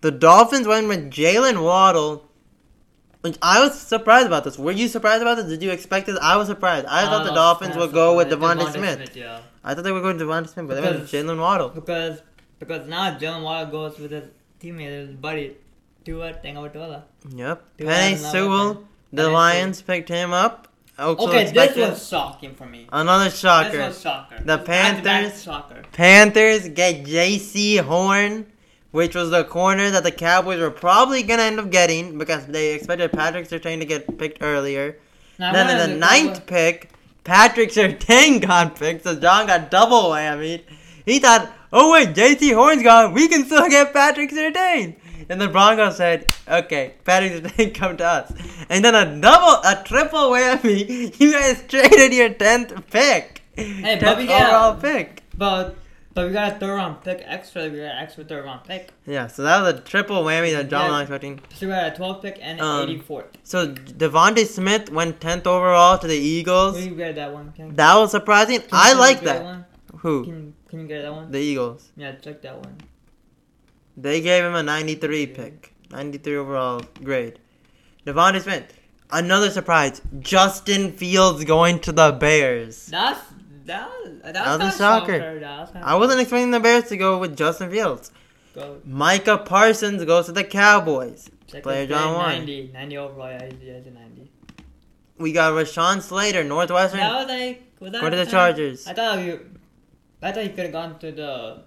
[0.00, 2.27] The Dolphins went with Jalen Waddle.
[3.42, 4.58] I was surprised about this.
[4.58, 5.46] Were you surprised about this?
[5.46, 6.18] Did you expect this?
[6.22, 6.86] I was surprised.
[6.86, 8.28] I thought the uh, Dolphins would go with.
[8.28, 9.14] DeVonta Smith.
[9.16, 9.40] Yeah.
[9.64, 11.68] I thought they were going to DeVonta Smith, but they went with Because- Jalen Waddle.
[11.70, 12.22] Because
[12.58, 14.24] because now Jalen Waddle goes with his
[14.60, 15.56] teammate, his buddy,
[16.04, 17.02] Tua Tagovailoa.
[17.34, 17.64] Yep.
[17.78, 18.84] Tua Penny another Sewell.
[19.12, 20.68] The Penei Lions picked him up.
[20.98, 21.76] Also Okay, expected.
[21.76, 22.88] this was shocking for me.
[22.92, 23.70] Another shocker.
[23.70, 24.36] This was shocker.
[24.44, 25.82] The This back-to-back Panthers- Shocker.
[25.92, 28.46] Panthers get Jaycee Horn,
[28.90, 32.72] which was the corner that the Cowboys were probably gonna end up getting because they
[32.74, 34.96] expected Patrick Surtain to get picked earlier.
[35.38, 36.90] Now, then in the ninth pick,
[37.24, 40.62] Patrick Surtain got picked, so John got double whammy.
[41.04, 44.96] He thought, oh wait, Jaycee Horn's gone, we can still get Patrick Surtain.
[45.30, 48.32] And the Broncos said, okay, Patrick Surtain, come to us.
[48.70, 53.42] And then a double, a triple whammy, you guys traded your 10th pick.
[53.54, 55.22] Hey, 10th but we got- overall pick.
[55.36, 55.76] But
[56.18, 57.62] but we got a third round pick extra.
[57.70, 58.90] We got an extra third round pick.
[59.06, 60.90] Yeah, so that was a triple whammy that John Yeah.
[60.92, 61.40] was expecting.
[61.54, 63.26] So we got a 12th pick and an Um, 84th.
[63.44, 66.76] So DeVonta Smith went 10th overall to the Eagles.
[66.76, 67.52] Can you grade that one?
[67.56, 68.60] Can, That was surprising.
[68.62, 69.42] can I like that.
[69.44, 69.64] One?
[69.98, 70.24] Who?
[70.24, 71.30] Can, can you get that one?
[71.30, 71.92] The Eagles.
[71.96, 72.78] Yeah, check that one.
[73.96, 75.72] They gave him a 93 pick.
[75.92, 77.38] 93 overall grade.
[78.06, 78.72] DeVonta Smith.
[79.10, 80.02] Another surprise.
[80.18, 82.86] Justin Fields going to the Bears.
[82.86, 83.20] That's
[83.68, 83.88] that.
[83.88, 85.18] was- That That was shocker.
[85.18, 85.40] shocker.
[85.40, 88.10] That was I wasn't expecting the Bears to go with Justin Fields.
[88.54, 88.80] Go.
[88.84, 91.30] Micah Parsons goes to the Cowboys.
[91.62, 92.38] Player John grade, Warren.
[92.40, 92.70] 90.
[92.74, 93.30] 90 overall.
[93.30, 94.30] Yeah, he's, yeah, a 90.
[95.18, 97.00] We got Rashawn Slater, Northwestern.
[97.00, 97.62] That was like.
[97.80, 98.26] Was that Go to the?
[98.26, 98.86] Chargers.
[98.86, 99.50] I thought you.
[100.20, 101.62] I thought you could have gone to the.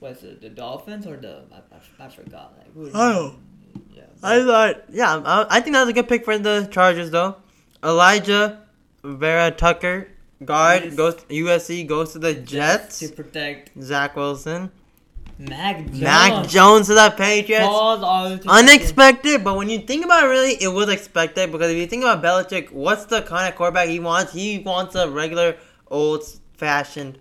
[0.00, 1.42] Was it the Dolphins or the?
[1.52, 1.56] I,
[2.02, 2.54] I, I forgot.
[2.56, 3.34] Like, who Oh.
[3.94, 4.02] Yeah.
[4.22, 7.36] I thought, yeah, I, I think that was a good pick for the Chargers, though.
[7.82, 8.58] Alijah
[9.04, 10.08] Vera Tucker,
[10.44, 10.94] guard, Yes.
[10.94, 12.98] goes USC, goes to the Jets.
[13.00, 14.70] to protect Zach Wilson,
[15.38, 16.00] Mac Jones.
[16.00, 17.64] Mac Jones to the Patriots.
[17.64, 21.52] Falls the way to Unexpected, but when you think about it, really, it was expected
[21.52, 24.32] because if you think about Belichick, what's the kind of quarterback he wants?
[24.32, 25.56] He wants a regular,
[25.90, 27.18] old-fashioned,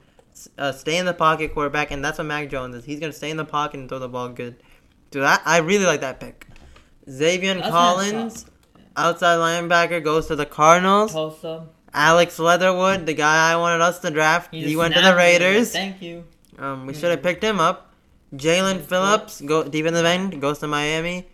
[0.58, 2.86] uh, stay in the pocket quarterback, and that's what Mac Jones is.
[2.86, 4.56] He's gonna stay in the pocket and throw the ball good.
[5.14, 6.48] So that I really like that pick.
[7.10, 8.46] Xavier Collins,
[8.98, 11.14] outside linebacker, goes to the Cardinals.
[11.14, 11.68] Tulsa.
[11.96, 15.16] Alex Leatherwood, the guy I wanted us to draft, He he, went to the.
[15.16, 15.72] Raiders.
[15.72, 16.26] Thank you.
[16.60, 17.94] Um, we should have picked him up.
[18.36, 21.28] Jaelan Phillips, go deep in the end, goes to Miami.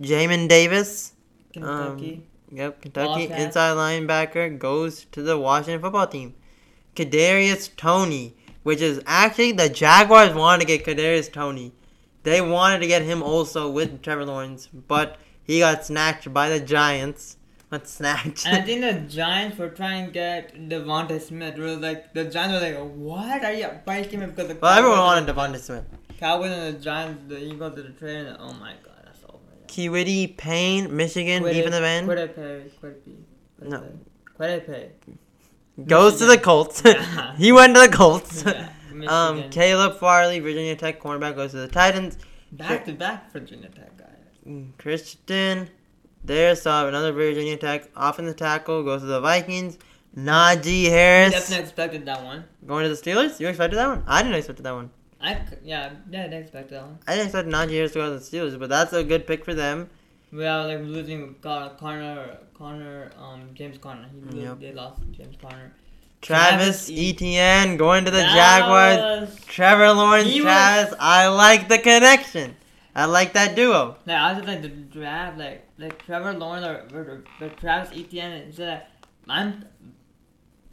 [0.00, 1.12] Jamin Davis,
[1.52, 2.24] Kentucky.
[2.50, 6.34] yep, Kentucky inside linebacker, goes to the Washington football team.
[6.96, 11.72] Kadarius Toney, which is actually the Jaguars wanted to get Kadarius Toney.
[12.24, 16.60] They wanted to get him also with Trevor Lawrence, but he got snatched by the
[16.60, 17.37] Giants.
[17.70, 18.46] Not snatched.
[18.46, 21.58] and I think the Giants were trying to get DeVonta Smith.
[21.58, 24.98] Really, like the Giants were like, "What are you biting him?" Because the well, everyone
[24.98, 25.84] wanted DeVonta Smith.
[26.18, 28.26] Cowboys and the Giants, the Eagles did the trade.
[28.26, 29.38] And, oh my god, that's over.
[29.66, 32.06] Kiwiti Payne, Michigan, in the end.
[32.06, 33.18] Quiddipe, Quiddipe.
[33.60, 33.84] No.
[34.36, 34.92] Quiddipe.
[35.86, 36.82] Goes to the Colts.
[36.84, 37.36] Yeah.
[37.38, 38.42] he went to the Colts.
[38.44, 38.68] Yeah,
[39.06, 42.18] um, Caleb Farley, Virginia Tech cornerback, goes to the Titans.
[42.50, 44.04] Back to back Virginia Tech guy.
[44.46, 45.70] Mm, Christian,
[46.28, 49.78] there saw another Virginia Tech offensive tackle, goes to the Vikings.
[50.16, 52.44] Najee Harris Definitely expected that one.
[52.66, 53.38] going to the Steelers.
[53.40, 54.02] You expected that one?
[54.06, 54.90] I didn't expect that one.
[55.20, 55.32] I
[55.64, 56.98] yeah yeah I didn't expect that one.
[57.06, 59.44] I didn't expect Najee Harris to go to the Steelers, but that's a good pick
[59.44, 59.90] for them.
[60.32, 64.06] We are like losing Conner, Conner, um, James Conner.
[64.32, 64.60] He Yep.
[64.60, 65.72] They lost James Conner.
[66.20, 69.30] Travis Travis Etienne going to the That Jaguars.
[69.30, 70.94] was- Trevor Lawrence, He was- Travis.
[70.98, 72.56] I like the connection.
[72.98, 73.96] I like that duo.
[74.06, 77.96] Like I was just like the draft, like like Trevor Lawrence or, or, or Travis
[77.96, 78.32] Etienne.
[78.32, 78.86] And so like,
[79.28, 79.64] I'm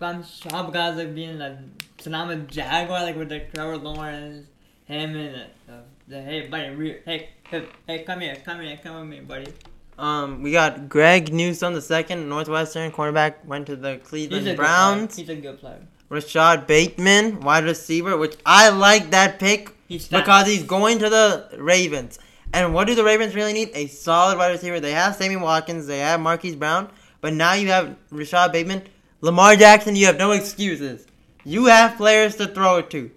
[0.02, 1.58] I'm shocked guys like being like
[2.00, 4.48] so now I'm a Jaguar like with like Trevor Lawrence,
[4.86, 5.36] him and
[5.70, 5.74] uh,
[6.08, 9.54] the hey buddy, re- hey hey hey come here, come here, come with me, buddy.
[10.00, 15.16] Um, we got Greg Newsom the second, Northwestern cornerback, went to the Cleveland good Browns.
[15.16, 15.82] He's a good player.
[16.10, 21.50] Rashod Bateman, wide receiver, which I like that pick He's because he's going to the
[21.58, 22.20] Ravens.
[22.54, 23.72] And what do the Ravens really need?
[23.74, 24.80] A solid wide receiver.
[24.80, 26.90] They have Sammy Watkins, they have Marquise Brown,
[27.22, 28.84] but now you have Rashod Bateman.
[29.22, 31.06] Lamar Jackson, you have no excuses.
[31.44, 33.12] You have players to throw it to.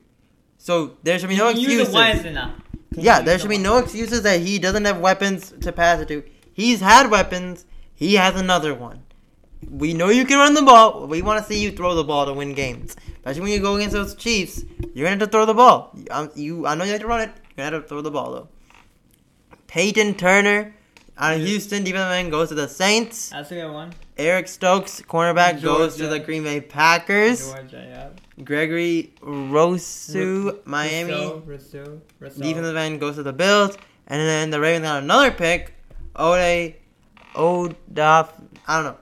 [0.58, 1.88] So there should be no excuses.
[1.88, 2.54] it wisely now.
[2.92, 6.22] Yeah, there should be no excuses that he doesn't have weapons to pass it to.
[6.52, 7.64] He's had weapons.
[7.94, 9.02] He has another one.
[9.70, 11.06] We know you can run the ball.
[11.06, 12.96] We want to see you throw the ball to win games.
[13.16, 15.94] Especially when you go against those Chiefs, you're gonna have to throw the ball.
[16.10, 17.30] Um, you, I know you have to run it.
[17.56, 18.48] You're gonna have to throw the ball though.
[19.66, 20.74] Peyton Turner
[21.18, 23.30] out of Houston, defensive end, goes to the Saints.
[23.30, 23.92] That's a good one.
[24.16, 27.52] Eric Stokes, cornerback, goes to the Green Bay Packers.
[27.52, 28.44] Georgia, yeah.
[28.44, 31.12] Gregory Rosu, Miami.
[31.44, 32.40] Rousseau, Rousseau.
[32.40, 35.74] Defensive end goes to the Bills, and then the Ravens got another pick.
[36.16, 36.74] Ode,
[37.34, 38.30] Odaf,
[38.66, 38.96] I don't know.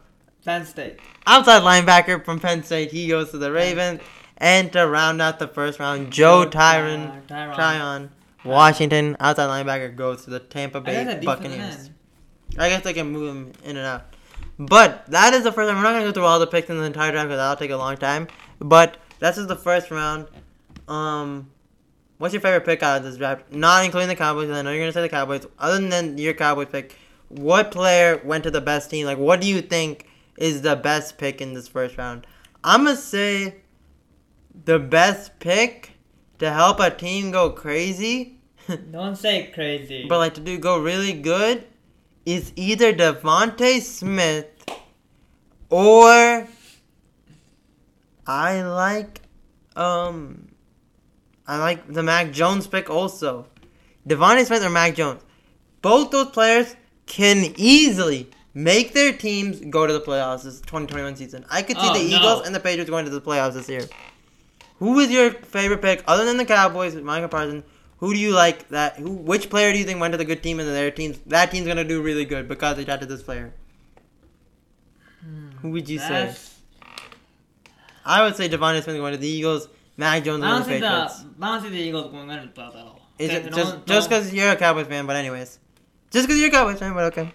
[0.46, 1.00] Penn State.
[1.26, 4.00] Outside linebacker from Penn State, he goes to the Ravens.
[4.38, 8.10] And to round out the first round, Joe Tryon, Uh, Tyron.
[8.44, 11.90] Washington, outside linebacker goes to the Tampa I guess a Bay Buccaneers.
[12.58, 14.04] I guess they can move him in and out.
[14.58, 15.78] But that is the first round.
[15.78, 17.56] We're not going to go through all the picks in the entire draft because that'll
[17.56, 18.28] take a long time.
[18.60, 20.28] But this is the first round.
[20.86, 21.50] Um,
[22.18, 23.52] what's your favorite pick out of this draft?
[23.52, 25.46] Not including the Cowboys, I know you're going to say the Cowboys.
[25.58, 26.96] Other than your Cowboys pick,
[27.28, 29.06] what player went to the best team?
[29.06, 32.26] Like, what do you think is the best pick in this first round?
[32.62, 33.56] I'm going to say
[34.64, 35.92] the best pick
[36.38, 38.40] to help a team go crazy.
[38.90, 40.06] Don't say crazy.
[40.08, 41.66] But like to do go really good
[42.24, 44.46] is either DeVonta Smith
[45.70, 46.48] or
[48.26, 49.20] I like
[49.76, 50.48] um
[51.46, 53.46] I like the Mac Jones pick also.
[54.08, 55.22] DeVonta Smith or Mac Jones.
[55.80, 56.74] Both those players
[57.06, 61.44] can easily make their teams go to the playoffs this 2021 season.
[61.50, 62.16] I could see Oh, the no.
[62.16, 63.82] Eagles and the Patriots going to the playoffs this year.
[64.78, 67.64] Who is your favorite pick other than the Cowboys with Micah Parsons?
[67.98, 68.96] Who do you like that?
[68.96, 69.10] Who?
[69.12, 71.18] Which player do you think went to the good team and their teams?
[71.26, 73.52] That team's gonna do really good because they drafted this player.
[75.22, 75.50] Hmm.
[75.60, 76.34] Who would you say?
[78.06, 79.68] I would say DeVonta Smith going to the Eagles.
[79.98, 81.24] Mac Jones going to the think the Patriots.
[81.40, 83.00] I don't think the Eagles going to the playoffs at all.
[83.18, 85.06] Is it just because you're a Cowboys fan?
[85.06, 85.58] But anyways,
[86.10, 87.32] just because you're a Cowboys fan, but okay.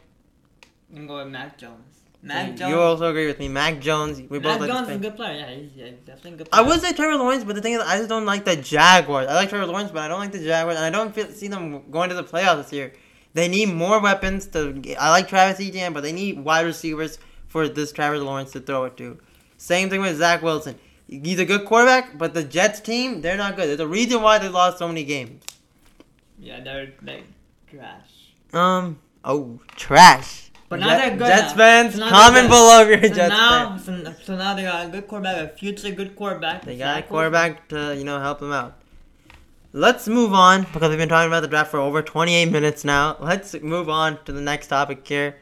[0.92, 2.02] I'm gonna go with Mac Jones.
[2.24, 2.76] Mac you Jones.
[2.76, 3.48] also agree with me.
[3.48, 4.20] Mac Jones.
[4.22, 5.40] We both Mac like Jones is a good player.
[5.40, 7.82] Yeah, he's, yeah, definitely a good I would say Trevor Lawrence, but the thing is,
[7.82, 9.28] I just don't like the Jaguars.
[9.28, 11.48] I like Trevor Lawrence, but I don't like the Jaguars, and I don't feel, see
[11.48, 12.94] them going to the playoffs this year.
[13.34, 14.82] They need more weapons to.
[15.00, 18.84] I like Travis Etienne, but they need wide receivers for this Trevor Lawrence to throw
[18.86, 19.18] it to.
[19.58, 20.76] Same thing with Zach Wilson.
[21.08, 23.68] He's a good quarterback, but the Jets team, they're not good.
[23.68, 25.44] There's a reason why they lost so many games.
[26.40, 27.26] Yeah, they're like
[27.70, 28.34] trash.
[28.54, 29.00] Um.
[29.24, 30.41] Oh, trash.
[30.72, 31.58] But now Jet- they're good Jets now.
[31.58, 34.06] fans, So comment below if you're a So Jets now, fan.
[34.06, 36.64] so, so now they got a good quarterback, a future good quarterback.
[36.64, 38.78] They got a quarterback to, you know, help them out.
[39.74, 43.18] Let's move on because we've been talking about the draft for over 28 minutes now.
[43.20, 45.36] Let's move on to the next topic here.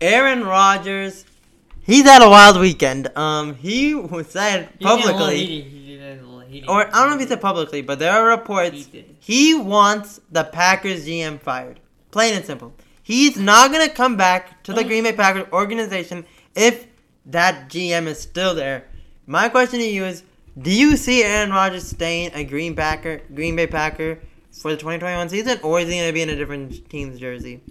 [0.00, 1.24] Aaron Rodgers,
[1.84, 3.16] he's had a wild weekend.
[3.16, 4.80] Um, he was said Wilson.
[4.80, 5.60] He's getting a little publicly.
[6.48, 9.14] He's a or I don't know if he said publicly, but there are reports Heated.
[9.20, 11.78] he wants the Packers GM fired.
[12.10, 12.72] Plain and simple.
[13.08, 14.84] He's not gonna come back to the oh.
[14.84, 16.86] Green Bay Packers organization if
[17.24, 18.84] that GM is still there.
[19.26, 20.24] My question to you is:
[20.60, 24.18] Do you see Aaron Rodgers staying a Green Packer, Green Bay Packer
[24.52, 27.62] for the 2021 season, or is he gonna be in a different team's jersey?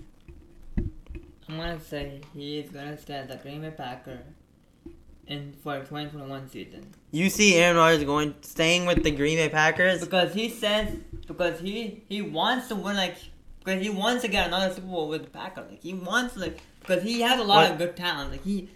[1.48, 4.18] I'm gonna say he is gonna stay at the Green Bay Packer
[5.28, 9.50] in for the 2021 season You see Aaron Rodgers going staying with the Green Bay
[9.50, 10.00] Packers?
[10.04, 10.98] because he says
[11.28, 13.18] because he he wants to win like
[13.68, 15.70] because he wants to get another Super Bowl with the Packers.
[15.70, 17.72] Like he wants like because he has a lot What?
[17.74, 18.32] of good talent.
[18.32, 18.70] Like he,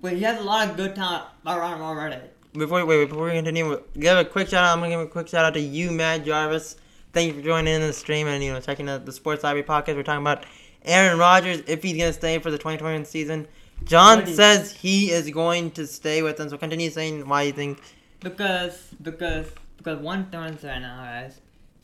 [0.00, 2.16] but he has a lot of good talent around him already.
[2.52, 4.72] Before wait, before we continue, give a quick shout out.
[4.72, 6.76] I'm gonna give a quick shout out to you, Matt Jarvis.
[7.12, 9.66] Thank you for joining in the stream and you know checking out the Sports Library
[9.66, 9.94] podcast.
[9.96, 10.44] We're talking about
[10.84, 13.46] Aaron Rodgers if he's gonna stay for the 2021 season.
[13.84, 16.48] John you- says he is going to stay with them.
[16.48, 17.80] So continue saying why you think.
[18.20, 21.40] Because because because one thing right now, guys.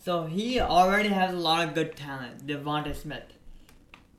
[0.07, 3.25] So he already has a lot of good talent, Devonta Smith.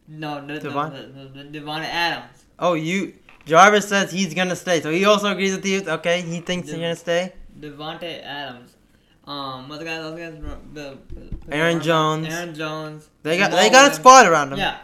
[0.06, 2.43] No, no, Devon- no, no, no, Davante Adams.
[2.60, 3.13] Oh, you.
[3.45, 5.82] Jarvis says he's gonna stay, so he also agrees with you.
[5.88, 7.32] Okay, he thinks he's gonna stay.
[7.58, 8.76] Davante Adams.
[9.26, 10.04] Um, what's the guy?
[10.04, 10.34] What's guy's
[10.73, 12.28] the, the Aaron Jones.
[12.28, 13.10] Aaron Jones.
[13.23, 14.60] They got they got a squad around him.
[14.60, 14.80] Yeah,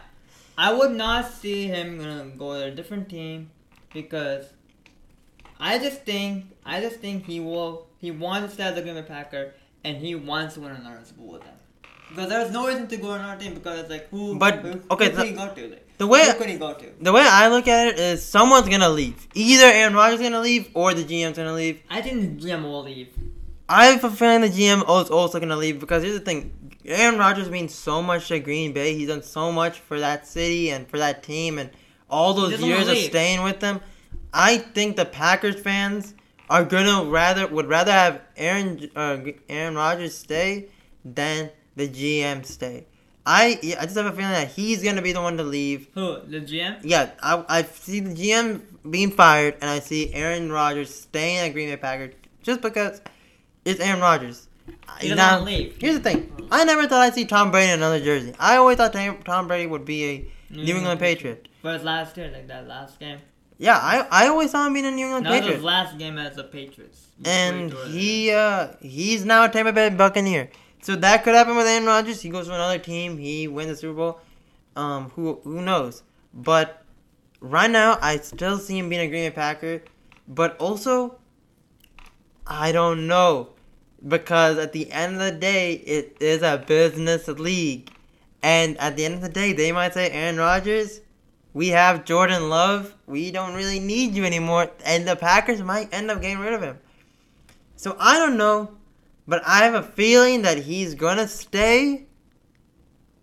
[0.56, 3.50] I would not see him gonna go to a different team
[3.92, 4.46] because
[5.60, 8.94] I just think I just think he will he wants to stay as a Green
[8.94, 9.52] Bay Packer
[9.84, 11.54] and he wants to win another Super Bowl with them.
[12.08, 14.80] Because there's no reason to go to another team because it's like who But, who,
[14.90, 15.68] okay, who the- he go to?
[15.68, 16.86] Like, The way who could he go to?
[17.00, 19.26] the way I look at it is someone's gonna leave.
[19.34, 21.80] Either Aaron Rodgers is gonna leave or the GM's gonna leave.
[21.90, 23.08] I think the GM will leave.
[23.68, 26.52] I have a feeling the GM is also gonna leave because here's the thing:
[26.84, 28.94] Aaron Rodgers means so much to Green Bay.
[28.94, 31.70] He's done so much for that city and for that team, and
[32.10, 33.80] all those years of staying with them.
[34.32, 36.14] I think the Packers fans
[36.50, 40.66] are gonna rather would rather have Aaron uh, Aaron Rodgers stay
[41.04, 42.86] than the GM stay.
[43.26, 45.88] I yeah, I just have a feeling that he's gonna be the one to leave.
[45.94, 46.80] Who the GM?
[46.82, 51.48] Yeah, I I see the GM being fired, and I see Aaron Rodgers staying at
[51.54, 53.00] Green Bay Packers just because
[53.64, 54.48] it's Aaron Rodgers.
[55.00, 55.76] He doesn't Now, leave.
[55.80, 58.34] Here's the thing: I never thought I'd see Tom Brady in another jersey.
[58.38, 58.92] I always thought
[59.24, 61.48] Tom Brady would be a New England Patriot.
[61.62, 63.18] But last year, like that last game.
[63.64, 65.98] Yeah, I I always saw him being a New England That was his Patriot, last
[65.98, 67.06] game as a Patriots.
[67.24, 70.50] and he uh he's now a Tampa Bay Buccaneer.
[70.82, 72.20] So that could happen with Aaron Rodgers.
[72.20, 73.16] He goes to another team.
[73.16, 74.20] He wins the Super Bowl.
[74.76, 76.02] Um, who who knows?
[76.34, 76.82] But
[77.40, 79.82] right now, I still see him being a Green Bay Packer.
[80.28, 81.18] But also,
[82.46, 83.50] I don't know
[84.06, 87.90] because at the end of the day, it is a business league,
[88.42, 91.00] and at the end of the day, they might say, Aaron Rodgers,
[91.54, 92.94] we have Jordan Love.
[93.06, 96.60] We don't really need you anymore, and the Packers might end up getting rid of
[96.62, 96.78] him.
[97.76, 98.76] So I don't know,
[99.26, 102.06] but I have a feeling that he's gonna stay.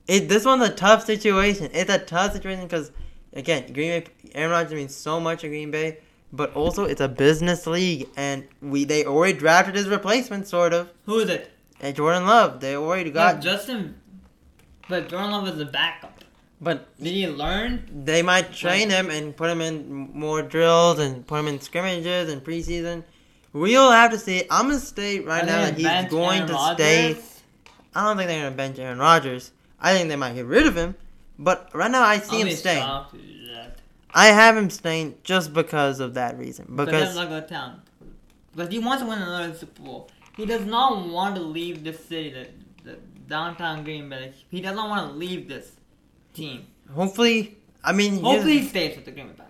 [0.07, 1.69] It this one's a tough situation.
[1.73, 2.91] It's a tough situation because
[3.33, 5.99] again, Green Bay, Aaron Rodgers means so much to Green Bay,
[6.33, 10.89] but also it's a business league, and we they already drafted his replacement, sort of,
[11.05, 11.51] Who is it?
[11.79, 12.59] and Jordan Love.
[12.61, 13.95] They already Got got, Justin.
[14.89, 16.10] But Jordan Love is the backup.
[16.61, 18.03] But Did he learn?
[18.05, 22.31] they might train him and put him in more drills and put him in scrimmages
[22.31, 23.03] and preseason.
[23.51, 24.43] We'll have to see.
[24.49, 27.17] I'm gonna state right now that he's going Aaron to stay.
[27.93, 29.51] I don't think they're gonna bench Aaron Rodgers.
[29.79, 30.95] I think they might get rid of him.
[31.37, 32.83] But right now, I see I'll him staying.
[32.83, 33.79] shocked to do that.
[34.13, 36.67] I have him staying just because of that reason.
[36.75, 37.81] Because not go to town.
[38.55, 40.09] Because he wants to win another Super Bowl.
[40.37, 42.47] He does not want to leave this city, the,
[42.83, 42.97] the
[43.27, 44.33] downtown Green Bay.
[44.49, 45.71] He does not want to leave this
[46.33, 46.65] team.
[46.93, 49.47] hopefully, I mean, Hopefully, he stays with the Green Bay Packers.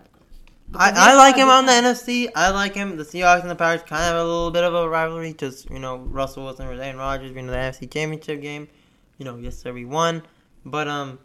[0.74, 2.28] I, I like him on the NFC.
[2.34, 2.96] I like him.
[2.96, 5.34] The Seahawks and the Packers kind of have a little bit of a rivalry.
[5.34, 8.68] Just you know, Russell Wilson versus Aaron Rodgers being in the NFC Championship game.
[9.18, 10.22] You know, yes sir, we won.
[10.64, 11.18] But um,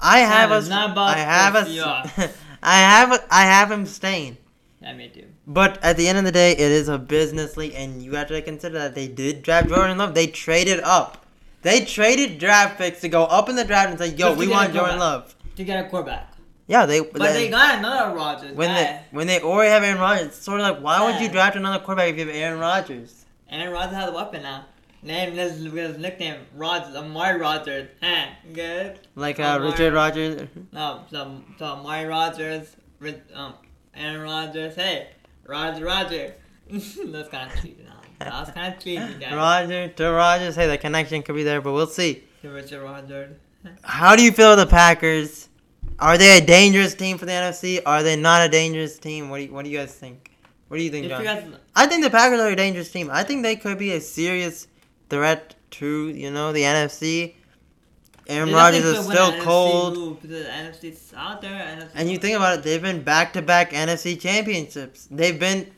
[0.00, 0.64] I have us.
[0.64, 1.68] it's not about I have us.
[2.62, 3.12] I have.
[3.12, 4.36] a- I have him staying.
[4.82, 5.26] Yeah, me too.
[5.46, 8.28] But at the end of the day, it is a business league, and you have
[8.28, 10.14] to consider that they did draft Jordan Love.
[10.14, 11.19] They traded up.
[11.62, 14.48] They traded draft picks to go up in the draft and say, "Yo, Just we
[14.48, 14.98] want Jordan.
[14.98, 16.32] Love." To get a quarterback.
[16.66, 17.00] Yeah, they.
[17.00, 20.60] But they got another Rodgers when they when they already have Aaron Rodgers, it's sort
[20.60, 23.26] of like why would you draft another quarterback if you have Aaron Rodgers?
[23.50, 24.66] Aaron Rodgers has a weapon now.
[25.02, 27.88] Name his, his nickname Rodgers, Amari Rodgers.
[28.02, 29.00] Huh, good.
[29.16, 30.48] Like uh, Amari- Richard Rodgers.
[30.72, 32.76] No, so, so Amari Rodgers,
[33.34, 33.54] um,
[33.94, 34.74] Aaron Rodgers.
[34.74, 35.08] Hey,
[35.46, 36.34] Roger, Roger.
[36.70, 37.82] That's kind of cheesy
[38.20, 38.40] now.
[38.40, 39.34] Was kind of cheesy, guys.
[39.34, 40.56] Roger to Rodgers.
[40.56, 42.24] Hey, the connection could be there, but we'll see.
[42.42, 43.36] To Richard.
[43.82, 45.48] How do you feel the Packers?
[45.98, 47.80] Are they a dangerous team for the NFC?
[47.84, 49.28] Are they not a dangerous team?
[49.28, 50.30] What do you, what do you guys think?
[50.68, 51.20] What do you think, John?
[51.20, 53.10] you guys, I think the Packers are a dangerous team.
[53.10, 54.68] I think they could be a serious
[55.08, 57.34] threat to you know the NFC.
[58.28, 59.96] Aaron Rodgers is still cold.
[59.96, 61.50] move, the NFC's out there.
[61.50, 65.08] NFC And you think about it, they've been back to back NFC championships.
[65.10, 65.68] They've been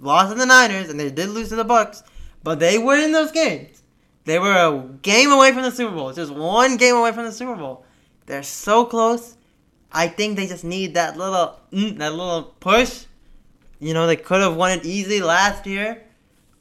[0.00, 2.02] lost to the Niners and they did lose to the Bucks,
[2.42, 3.82] but they were in those games.
[4.24, 6.10] They were a game away from the Super Bowl.
[6.10, 7.84] It's just one game away from the Super Bowl.
[8.26, 9.36] They're so close.
[9.90, 13.06] I think they just need that little mm, that little push.
[13.80, 16.02] You know, they could have won it easily last year.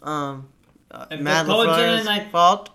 [0.02, 0.48] Um,
[0.90, 2.70] uh, Matt LaFleur's didn't, fault.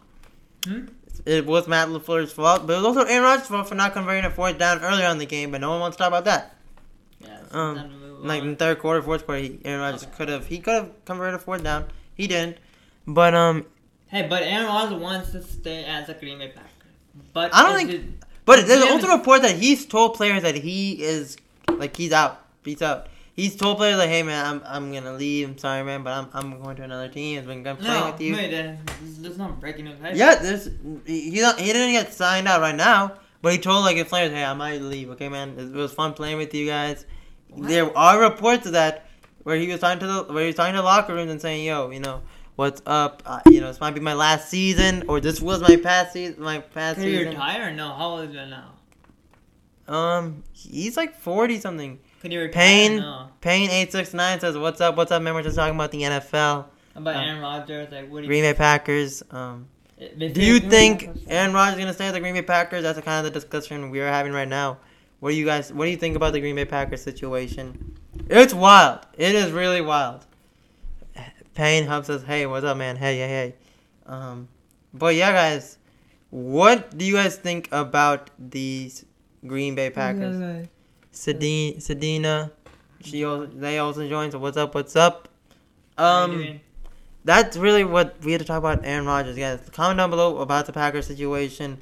[0.66, 0.87] Hmm?
[1.24, 4.24] It was Matt LaFleur's fault, but it was also Aaron Rodgers' fault for not converting
[4.24, 5.53] a fourth down earlier on in the game.
[5.53, 6.57] But no one wants to talk about that.
[7.20, 10.05] Yeah, Um, time to move Like in the third quarter, fourth quarter, he, Aaron Rodgers
[10.05, 10.12] Okay.
[10.16, 11.87] could have he could have converted a fourth down.
[12.14, 12.59] He didn't.
[13.07, 13.66] But um,
[14.09, 16.68] Hey, but Aaron Rodgers wants to stay as a Green Bay Packer.
[17.33, 20.57] But I don't think- it- but there's also a report that he's told players that
[20.57, 21.37] he is
[21.70, 23.07] like he's out, he's out.
[23.35, 25.49] He's told players like, "Hey man, I'm I'm gonna leave.
[25.49, 27.39] I'm sorry man, but I'm I'm going to another team.
[27.49, 29.97] I'm playing no, with you." wait, uh, there's, there's no breaking news.
[30.14, 30.68] Yeah, there's
[31.07, 34.33] he don't, he didn't get signed out right now, But he told like his players,
[34.33, 35.09] "Hey, I might leave.
[35.11, 35.55] Okay, man.
[35.59, 37.07] It was fun playing with you guys."
[37.55, 37.68] What?
[37.68, 39.07] There are reports of that
[39.42, 41.64] where he was talking to the where he was talking to locker rooms and saying,
[41.64, 42.22] "Yo, you know."
[42.55, 43.22] What's up?
[43.24, 46.42] Uh, you know, this might be my last season, or this was my past season.
[46.42, 47.30] My past Can you season.
[47.32, 47.94] retire or no?
[47.94, 48.72] How old is he now?
[49.88, 51.98] Um, he's like forty something.
[52.20, 52.53] Can you retire?
[52.62, 52.96] Pain.
[52.98, 53.28] No.
[53.40, 54.96] Payne eight six nine says, "What's up?
[54.96, 55.32] What's up, man?
[55.34, 58.28] We're just talking about the NFL, About Uh, Aaron Rodgers, like what do you?
[58.28, 59.22] Green Bay Packers.
[59.30, 59.66] Um,
[60.18, 62.82] do you think Aaron Rodgers is gonna stay with the Green Bay Packers?
[62.82, 64.76] That's the kind of the discussion we are having right now.
[65.23, 65.73] What do you guys?
[65.73, 67.95] What do you think about the Green Bay Packers situation?
[68.29, 69.07] It's wild.
[69.16, 70.27] It is really wild.
[71.55, 72.97] Payne Hub says, "Hey, what's up, man?
[72.97, 73.55] Hey, hey, hey."
[74.05, 74.49] Um,
[74.93, 75.79] but yeah, guys,
[76.31, 79.05] what do you guys think about these
[79.47, 80.66] Green Bay Packers?
[81.12, 82.51] Sedina, Sedina,
[83.01, 84.33] she also, they also joined.
[84.33, 84.75] So what's up?
[84.75, 85.29] What's up?
[85.99, 86.59] Um,
[87.25, 88.81] that's really what we had to talk about.
[88.83, 89.61] Aaron Rodgers, guys.
[89.70, 91.79] Comment down below about the Packers situation.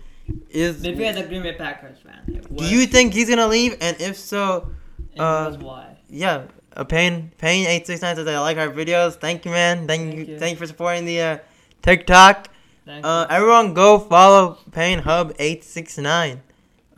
[0.51, 3.77] Is If you're the Green Bay Packers fan, like, do you think he's gonna leave?
[3.81, 4.71] And if so,
[5.13, 5.97] and uh, why?
[6.09, 6.47] yeah.
[6.75, 9.15] A pain pain eight six nine says I like our videos.
[9.17, 9.89] Thank you, man.
[9.89, 10.39] Thank, Thank you, you.
[10.39, 11.39] thank you for supporting the uh,
[11.83, 12.49] TikTok.
[12.87, 16.43] Uh, everyone go follow Pain Hub eight six nine.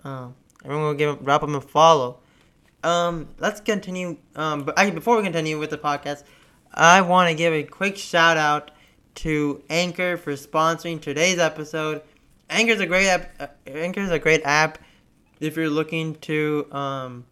[0.04, 2.18] Um, everyone will give drop him a follow.
[2.84, 4.18] Um, let's continue.
[4.36, 6.24] Um, but actually, before we continue with the podcast,
[6.74, 8.72] I want to give a quick shout out
[9.16, 12.02] to Anchor for sponsoring today's episode.
[12.52, 13.30] Anchor's a great app.
[13.40, 14.78] Uh, Anchor's a great app
[15.40, 16.66] if you're looking to.
[16.72, 17.24] Um,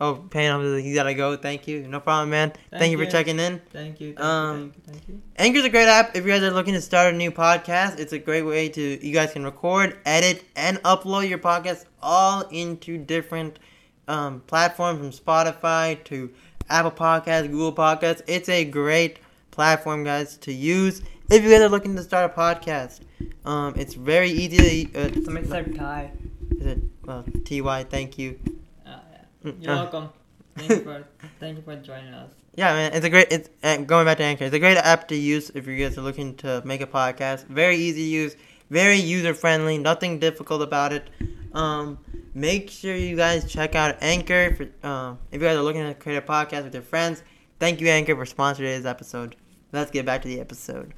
[0.00, 1.36] oh, Hub, you gotta go.
[1.36, 1.86] Thank you.
[1.86, 2.50] No problem, man.
[2.50, 3.60] Thank, Thank you for checking in.
[3.72, 4.14] Thank you.
[4.14, 4.92] Thank um, you.
[4.92, 5.14] Thank you.
[5.14, 5.22] You.
[5.36, 7.98] Anchor's a great app if you guys are looking to start a new podcast.
[7.98, 12.42] It's a great way to you guys can record, edit, and upload your podcast all
[12.50, 13.58] into different
[14.08, 16.30] um, platforms from Spotify to
[16.68, 18.22] Apple Podcasts, Google Podcasts.
[18.26, 19.18] It's a great
[19.50, 23.00] platform, guys, to use if you guys are looking to start a podcast.
[23.44, 25.00] Um, it's very easy to.
[25.00, 26.12] Uh, So make sure tie.
[26.58, 27.84] is it well, Ty?
[27.84, 28.38] Thank you.
[28.86, 28.90] Uh,
[29.44, 29.50] yeah.
[29.50, 30.08] Mm, You're uh, welcome.
[30.56, 31.04] Thank you for
[31.38, 32.30] thank you for joining us.
[32.56, 33.28] Yeah, man, it's a great.
[33.30, 34.44] It's uh, going back to Anchor.
[34.44, 37.46] It's a great app to use if you guys are looking to make a podcast.
[37.46, 38.36] Very easy to use,
[38.68, 39.78] very user friendly.
[39.78, 41.08] Nothing difficult about it.
[41.54, 41.98] Um,
[42.34, 45.94] make sure you guys check out Anchor for um, if you guys are looking to
[45.94, 47.22] create a podcast with your friends.
[47.60, 49.36] Thank you, Anchor, for sponsoring today's episode.
[49.72, 50.92] Let's get back to the episode.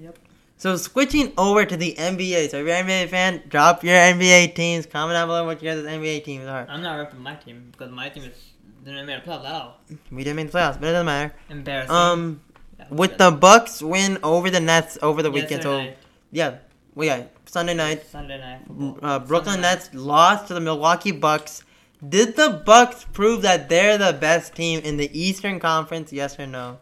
[0.00, 0.18] Yep.
[0.58, 2.50] So switching over to the NBA.
[2.50, 4.86] So if you're an NBA fan, drop your NBA teams.
[4.86, 6.66] Comment down below what your guys' NBA teams are.
[6.68, 8.52] I'm not repping my team because my team is
[8.84, 9.80] didn't make a playoff at all.
[10.10, 11.34] We didn't make the playoffs, but it doesn't matter.
[11.50, 11.94] Embarrassing.
[11.94, 12.40] Um,
[12.78, 15.62] Yeah, with the Bucks win over the Nets over the weekend.
[15.62, 15.96] So Yesterday
[16.32, 16.56] yeah,
[16.94, 18.60] well, yeah, Sunday night, night, Sunday night.
[19.02, 19.74] uh, Brooklyn Sunday night.
[19.74, 21.62] Nets lost to the Milwaukee Bucks.
[22.06, 26.12] Did the Bucks prove that they're the best team in the Eastern Conference?
[26.12, 26.78] Yes or no?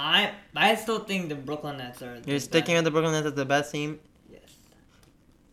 [0.00, 2.22] I I still think the Brooklyn Nets are.
[2.24, 4.00] You're sticking with the Brooklyn Nets as the best team.
[4.30, 4.56] Yes.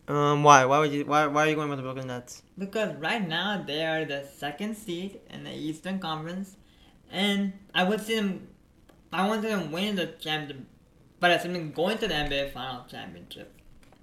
[0.08, 0.64] Um, why?
[0.64, 1.04] Why would you?
[1.04, 1.26] Why?
[1.26, 2.42] Why are you going with the Brooklyn Nets?
[2.56, 6.56] Because right now they are the second seed in the Eastern Conference,
[7.10, 8.48] and I would see them.
[9.12, 10.64] I want them winning the championship,
[11.20, 13.52] but I see them going to the NBA Final Championship.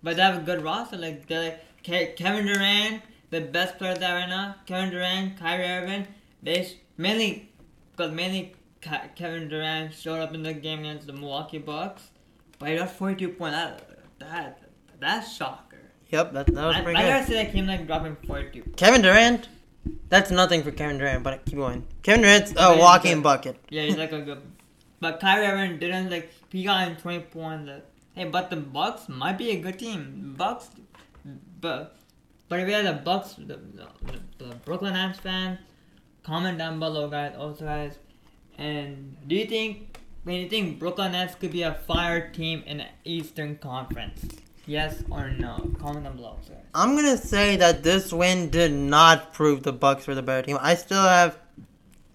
[0.03, 0.97] But they have a good roster.
[0.97, 4.57] Like they're like Kevin Durant, the best player there right now.
[4.67, 6.07] Kevin Durant, Kyrie Irving.
[6.43, 7.49] They mainly
[7.91, 8.53] because mainly
[9.15, 12.09] Kevin Durant showed up in the game against the Milwaukee Bucks,
[12.59, 13.57] but he got 42 points.
[13.57, 14.61] That, that
[14.99, 15.77] that's shocker.
[16.09, 17.09] Yep, that, that was I, pretty I good.
[17.09, 18.71] gotta say that came like dropping 42.
[18.75, 19.49] Kevin Durant.
[20.09, 21.85] That's nothing for Kevin Durant, but keep going.
[22.01, 23.23] Kevin Durant's a he's walking good.
[23.23, 23.59] bucket.
[23.69, 24.41] Yeah, he's like a good.
[24.99, 26.31] But Kyrie Irving didn't like.
[26.49, 27.69] He got in twenty points.
[27.69, 30.33] Like, hey, but the Bucks might be a good team.
[30.37, 30.69] Bucks,
[31.59, 31.97] but
[32.47, 33.87] but if you're the Bucks, the, the,
[34.37, 35.57] the Brooklyn Nets fan,
[36.23, 37.35] comment down below, guys.
[37.37, 37.97] Also, guys,
[38.57, 39.97] and do you think?
[40.25, 44.25] Do you think Brooklyn Nets could be a fire team in the Eastern Conference?
[44.65, 45.71] Yes or no?
[45.79, 46.57] Comment down below, guys.
[46.73, 50.57] I'm gonna say that this win did not prove the Bucks were the better team.
[50.59, 51.37] I still have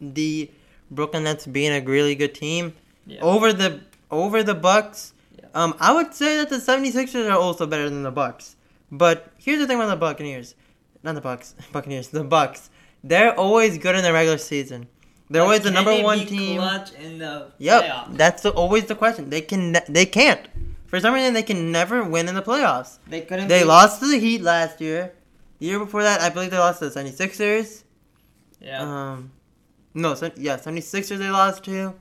[0.01, 0.51] the
[0.91, 2.75] Brooklyn Nets being a really good team
[3.07, 3.21] Yeah.
[3.21, 3.81] over the
[4.11, 5.13] over the Bucks.
[5.39, 5.47] Yeah.
[5.55, 8.57] Um, I would say that the 76ers are also better than the Bucks.
[8.91, 10.57] But here's the thing about the Buccaneers,
[11.05, 12.71] not the Bucks, Buccaneers, the Bucks.
[13.05, 14.89] They're always good in the regular season.
[15.31, 16.59] They're always the number one team.
[16.59, 18.17] Clutch in the Yep, playoffs?
[18.17, 19.31] that's the, always the question.
[19.31, 20.41] They can ne- they can't.
[20.89, 22.99] For some reason, they can never win in the playoffs.
[23.09, 23.47] They couldn't.
[23.47, 25.13] They be- lost to the Heat last year.
[25.61, 27.85] The year before that, I believe they lost to the 76ers.
[28.61, 28.83] Yeah.
[28.83, 29.31] Um,
[29.95, 31.95] no, so, yeah, 76ers they lost to.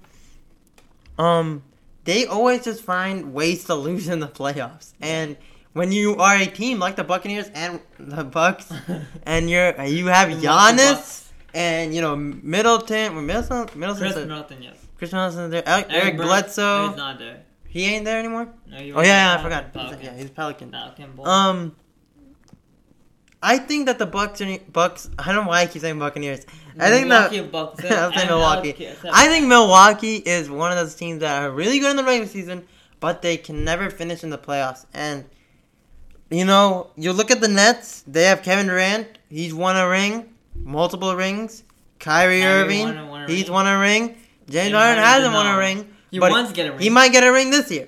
[1.17, 1.63] Um,
[2.05, 4.93] they always just find ways to lose in the playoffs.
[5.01, 5.37] And
[5.73, 8.71] when you are a team like the Buccaneers and the Bucks,
[9.23, 11.28] and you're you have Giannis.
[11.53, 14.27] And you know Middleton, Middleton, Middleton's Khris.
[14.27, 14.77] Middleton, yes.
[14.97, 15.63] Khris Middleton's there.
[15.67, 17.41] Eric, Eric Bledsoe, He's not there.
[17.67, 18.49] he ain't there anymore.
[18.67, 19.73] No, Oh yeah, yeah, I forgot.
[19.73, 20.03] Pelicans.
[20.03, 20.71] Yeah, he's Pelican.
[20.71, 21.19] Pelican.
[21.25, 21.75] Um,
[23.41, 25.09] I think that the Bucks are Bucks.
[25.17, 26.45] I don't know why I keep saying Buccaneers.
[26.77, 27.85] I think that Milwaukee Bucks.
[27.91, 28.87] I'll say Milwaukee.
[29.11, 32.27] I think Milwaukee is one of those teams that are really good in the regular
[32.27, 32.67] season,
[32.99, 34.85] but they can never finish in the playoffs.
[34.93, 35.23] And
[36.29, 38.03] you know, you look at the Nets.
[38.05, 39.07] They have Kevin Durant.
[39.29, 40.33] He's won a ring,
[40.63, 41.63] multiple rings.
[41.99, 42.83] Kyrie, Kyrie Irving.
[42.83, 43.53] won a- won a he's ring.
[43.53, 44.15] won a ring.
[44.49, 45.87] James Harden hasn't won a ring.
[46.11, 46.79] He but wants to get a ring.
[46.81, 47.87] He might get a ring this year.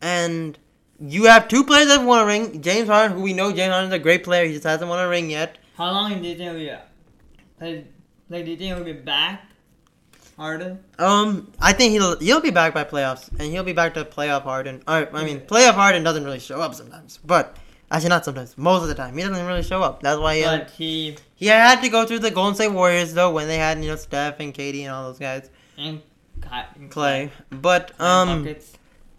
[0.00, 0.58] And
[1.00, 2.62] you have two players that won a ring.
[2.62, 4.46] James Harden, who we know James Harden's a great player.
[4.46, 5.58] He just hasn't won a ring yet.
[5.76, 6.70] How long do you think we
[7.60, 7.86] like,
[8.30, 9.44] like do you think we'll be back?
[10.36, 10.78] Harden?
[10.98, 14.42] Um, I think he'll he'll be back by playoffs, and he'll be back to playoff
[14.42, 14.82] Harden.
[14.88, 17.56] Or I mean, playoff Harden doesn't really show up sometimes, but
[17.92, 18.56] actually not sometimes.
[18.58, 20.02] Most of the time, he doesn't really show up.
[20.02, 23.14] That's why he had, But he he had to go through the Golden State Warriors
[23.14, 26.00] though when they had you know Steph and KD and all those guys, and
[26.40, 27.30] Ky- and Clay.
[27.50, 28.48] But um,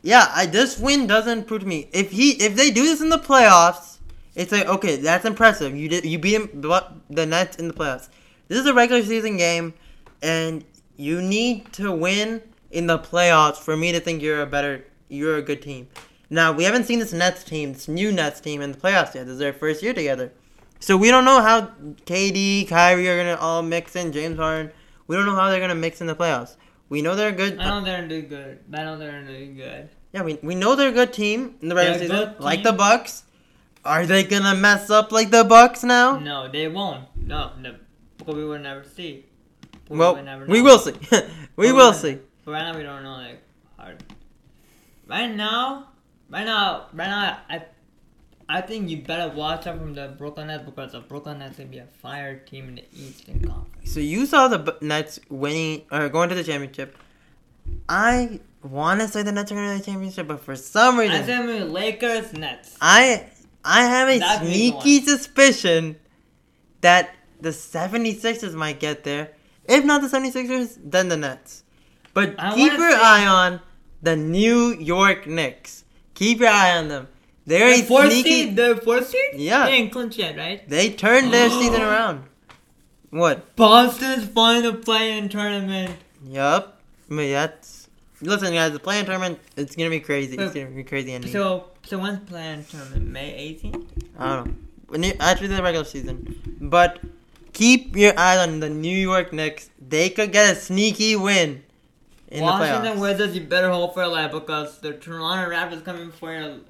[0.02, 3.10] yeah, I this win doesn't prove to me if he if they do this in
[3.10, 4.00] the playoffs,
[4.36, 5.76] it's like okay, that's impressive.
[5.76, 8.10] You did you beat him the the Nets in the playoffs.
[8.48, 9.74] This is a regular season game,
[10.22, 10.66] and
[10.98, 15.38] you need to win in the playoffs for me to think you're a better you're
[15.38, 15.88] a good team.
[16.34, 19.26] Now we haven't seen this Nets team, this new Nets team in the playoffs yet.
[19.26, 20.34] This is their first year together,
[20.80, 21.72] so we don't know how
[22.08, 24.12] KD, Kyrie are gonna all mix in.
[24.12, 24.72] James Harden,
[25.06, 26.56] we don't know how they're gonna mix in the playoffs.
[26.90, 27.60] We know they're good.
[27.60, 28.60] I know they're doing good.
[28.74, 29.90] I know they're doing good.
[30.12, 32.74] Yeah, we, we know they're a good team in the regular They're season, like the
[32.74, 33.24] Bucks.
[33.86, 36.18] Are they gonna mess up like the Bucks now?
[36.18, 37.06] No, they won't.
[37.16, 37.76] No, no.
[38.18, 39.26] Because we will never see.
[39.88, 40.94] We well, will never we will see.
[41.56, 42.20] we But will we- see.
[42.44, 43.44] But right now we don't know like
[43.78, 44.04] hard.
[45.08, 45.90] Right now,
[46.30, 47.64] right now, right now, I,
[48.50, 51.70] I think you better watch out from the Brooklyn Nets because the Brooklyn Nets gonna
[51.70, 53.94] be a fire team in the Eastern Conference.
[53.94, 56.98] So you saw the Nets winning or going to the championship.
[57.88, 61.16] I want to say the Nets are going to the championship, but for some reason,
[61.22, 62.78] I'm gonna Lakers Nets.
[62.82, 63.30] I
[63.64, 65.98] I have a the sneaky suspicion
[66.82, 69.32] that the 76ers might get there.
[69.66, 71.64] If not the 76ers, then the Nets.
[72.14, 73.62] But I keep your eye on
[74.02, 75.83] the New York Knicks.
[76.16, 77.08] Keep your eye on them.
[77.46, 78.30] They're a The fourth sneaky.
[78.30, 79.36] seed, the fourth seed.
[79.36, 79.66] Yeah.
[79.66, 80.68] they ain't clinched yet, right?
[80.70, 81.62] They turned their oh.
[81.62, 82.24] season around.
[83.10, 83.56] What?
[83.56, 85.96] Boston's final play-in tournament.
[86.26, 86.80] Yup.
[87.10, 87.90] I mean, that's.
[88.22, 90.38] Listen, guys, the play-in tournament, it's gonna be crazy.
[90.38, 91.32] It's gonna be crazy ending.
[91.32, 93.06] So, so when's play-in tournament?
[93.06, 93.88] May 18th.
[94.18, 95.12] I don't know.
[95.20, 96.58] Actually, the regular season.
[96.62, 97.02] But
[97.52, 99.70] keep your eye on the New York Knicks.
[99.86, 101.64] They could get a sneaky win
[102.34, 103.00] in the Washington playoffs.
[103.02, 106.62] Wizards, you better hope for a life because the Toronto Raptors coming for coming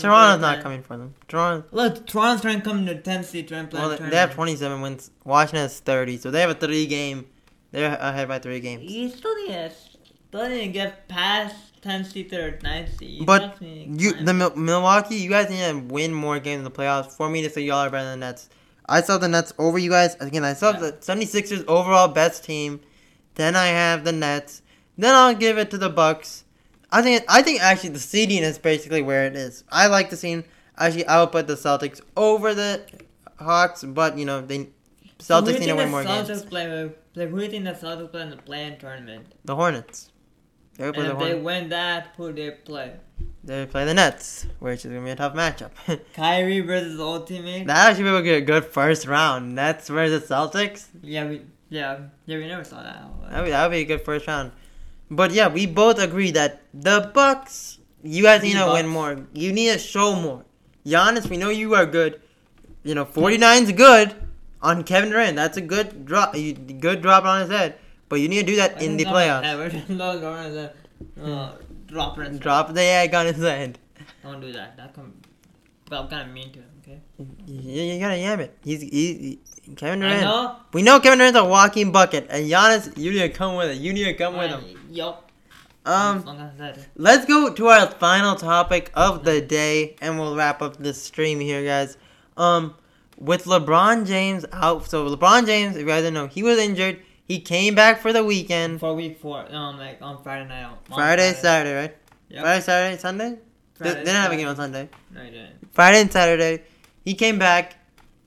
[0.00, 1.14] Toronto's not coming for them.
[1.28, 1.66] Toronto.
[1.70, 4.34] Look, Toronto's trying to come to 10th seed, trying to play Well, the they have
[4.34, 5.10] 27 wins.
[5.24, 7.26] Washington has 30, so they have a three game.
[7.72, 8.90] They're ahead by three games.
[8.90, 9.70] You still need to,
[10.28, 13.20] still need to get past 10th seed to 9th seed.
[13.20, 16.38] You But just need to you, the Mil- Milwaukee, you guys need to win more
[16.38, 18.48] games in the playoffs for me to say y'all are better than the Nets.
[18.88, 20.16] I saw the Nets over you guys.
[20.20, 20.80] Again, I saw Yeah.
[20.80, 22.80] the 76ers overall best team.
[23.34, 24.61] Then I have the Nets.
[24.96, 26.44] Then I'll give it to the Bucks.
[26.90, 29.64] I think I think actually the seeding is basically where it is.
[29.70, 30.44] I like the scene.
[30.78, 32.82] Actually, I would put the Celtics over the
[33.38, 34.68] Hawks, but you know they
[35.18, 36.44] Celtics need to win the more Celtics games.
[36.44, 39.26] Play like, who do you think the Celtics play in the play-in tournament?
[39.44, 40.10] The Hornets.
[40.78, 41.44] They And play the if they Hornets.
[41.44, 42.92] win that, who they play?
[43.44, 45.70] They play the Nets, which is gonna be a tough matchup.
[46.14, 47.66] Kyrie versus old teammate.
[47.66, 49.54] that actually would be a good first round.
[49.54, 50.86] Nets versus the Celtics.
[51.02, 53.02] yeah, we yeah yeah we never saw that.
[53.30, 54.52] That would, that would be a good first round.
[55.10, 59.26] But yeah, we both agree that the Bucks, you guys need The to win more.
[59.34, 60.44] You need to show more.
[60.86, 62.20] Giannis, we know you are good.
[62.82, 64.14] You know, 49's good
[64.60, 65.36] on Kevin Durant.
[65.36, 66.34] That's a good drop.
[66.34, 67.76] Good drop on his head.
[68.08, 69.44] But you need to do that in the playoffs.
[69.44, 70.72] Ever
[71.22, 71.52] uh,
[71.86, 72.40] drop it.
[72.40, 73.78] Drop the egg on his head.
[74.22, 74.76] Don't do that.
[74.76, 75.14] That come.
[75.88, 76.68] But I'm kind of mean to him.
[76.82, 77.00] Okay.
[77.46, 78.56] You, you gotta yam it.
[78.64, 79.38] He's, he, he-
[79.76, 80.22] Kevin I Durant.
[80.22, 80.56] know.
[80.72, 82.26] We know Kevin Durant's a walking bucket.
[82.28, 83.76] And Giannis, you need to come with it.
[83.78, 84.64] You need to come with him.
[84.92, 85.30] Yup.
[85.84, 86.86] Um, Like I said.
[86.96, 91.40] Let's go to our final topic of the day, and we'll wrap up this stream
[91.40, 91.96] here, guys.
[92.36, 92.74] Um,
[93.18, 97.00] with LeBron James out, so LeBron James, if you guys don't know, he was injured.
[97.26, 100.64] He came back for the weekend, For week four, um, like on Friday night.
[100.64, 101.96] On Friday, Saturday, right?
[102.28, 102.42] Yep.
[102.42, 103.30] Friday, Saturday, Sunday.
[103.30, 103.38] They,
[103.78, 104.88] Friday, they didn't have a game on Sunday.
[105.10, 105.72] No, didn't.
[105.72, 106.62] Friday and Saturday,
[107.04, 107.76] he came back.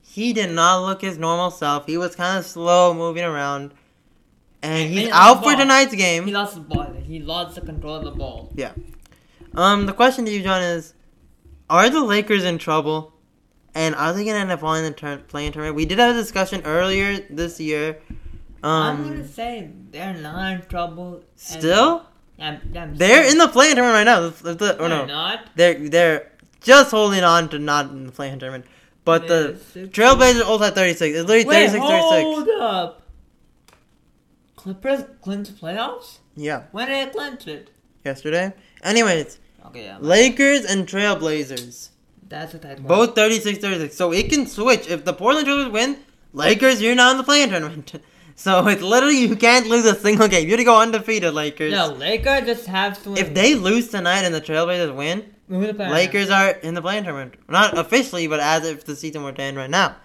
[0.01, 1.86] He did not look his normal self.
[1.86, 3.74] He was kind of slow moving around,
[4.66, 6.93] and he's out for tonight's He lost the ball.
[7.03, 8.51] He lost the control of the ball.
[8.55, 8.72] Yeah.
[9.53, 10.93] Um, the question to you, John, is:
[11.70, 13.13] Are the Lakers in trouble?
[13.74, 15.76] And are they gonna end up on the turn, play-in tournament?
[15.76, 17.97] We did have a discussion earlier this year.
[18.63, 21.22] I'm gonna Um, say they're not in trouble.
[21.36, 22.03] still,
[22.38, 24.20] Yeah, yeah, they're in the play-in tournament right now.
[24.22, 25.39] Let's- Or They're no, not.
[25.55, 28.66] they're they're just holding on to not in the play-in tournament.
[29.03, 31.16] But the Yeah, six- Trailblazers also had 36.
[31.18, 32.24] It's literally Wait, 36 36.
[32.24, 33.01] hold up.
[34.66, 36.18] Clippers clinch playoffs?
[36.36, 37.70] Yeah, When did they clinch it?
[38.03, 38.51] yesterday.
[38.84, 39.38] Anyways,
[39.68, 39.97] Okay, yeah.
[39.99, 41.89] Lakers and Trailblazers.
[42.28, 42.88] That's a tight one.
[42.88, 43.95] Both 36 36.
[43.95, 44.88] So it can switch.
[44.88, 45.97] If the Portland Trailblazers win,
[46.34, 47.93] Lakers, you're not in the play-in tournament.
[48.38, 50.43] So it's literally, you can't lose a single game.
[50.43, 51.72] You have to go undefeated, Lakers.
[51.72, 53.18] No, Lakers just have to win.
[53.18, 55.34] If they lose tonight and the Trailblazers win?
[55.47, 57.36] Lakers are in the play-in tournament.
[57.47, 59.95] Not officially, but as if the season were to end right now.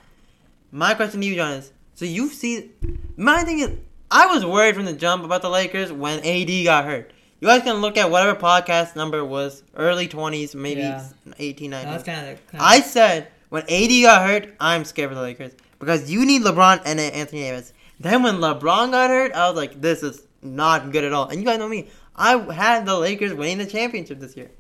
[0.71, 2.71] My question to you, John, is so you see,
[3.17, 3.71] my thing is,
[4.11, 7.13] I was worried from the jump about the Lakers when AD got hurt.
[7.41, 11.09] You guys can look at whatever podcast number was, early 20s, maybe Yeah.
[11.39, 11.91] 18, 19.
[11.91, 12.41] That's kind of.
[12.59, 16.83] I said when AD got hurt, I'm scared for the Lakers because you need LeBron
[16.85, 17.73] and Anthony Davis.
[17.99, 21.29] Then when LeBron got hurt, I was like, this is not good at all.
[21.29, 24.51] And you guys know me, I had the Lakers winning the championship this year.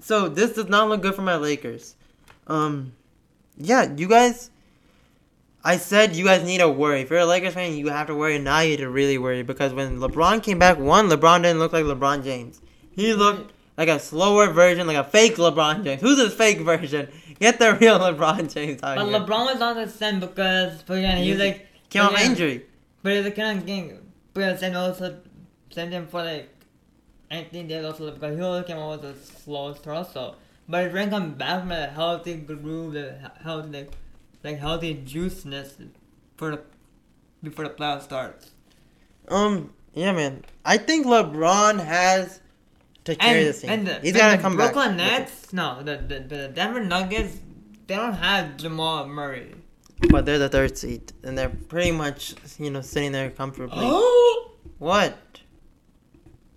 [0.00, 1.94] So this does not look good for my Lakers.
[2.46, 2.92] Um,
[3.56, 4.50] yeah, you guys.
[5.62, 7.02] I said you guys need to worry.
[7.02, 8.38] If you're a Lakers fan, you have to worry.
[8.38, 11.72] Now you need to really worry because when LeBron came back, one, LeBron didn't look
[11.72, 12.60] like LeBron James.
[12.92, 16.00] He looked like a slower version, like a fake LeBron James.
[16.00, 17.08] Who's this fake version?
[17.38, 19.18] Get the real LeBron James out But here.
[19.20, 22.64] LeBron was on the stand because, but again, he was like, Came off injury.
[23.02, 24.12] but it's a kind of game.
[24.32, 25.18] But same also,
[25.70, 26.48] same thing for like,
[27.30, 30.34] Anthony Davis also because he also came out with a slow start So
[30.68, 33.92] But if Ren come back from a healthy groove, he- healthy like,
[34.42, 35.74] like healthy juiciness
[36.36, 36.60] for the
[37.42, 38.50] before the playoff starts.
[39.28, 40.44] Um, yeah, man.
[40.64, 42.40] I think LeBron has
[43.04, 43.70] to carry And, this team.
[43.70, 45.20] and the, He's gotta come Brooklyn back.
[45.20, 47.38] Nets, no, the, the the Denver Nuggets,
[47.86, 49.54] they don't have Jamal Murray.
[50.08, 53.78] But they're the third seed, and they're pretty much, you know, sitting there comfortably.
[53.82, 55.16] Oh, what?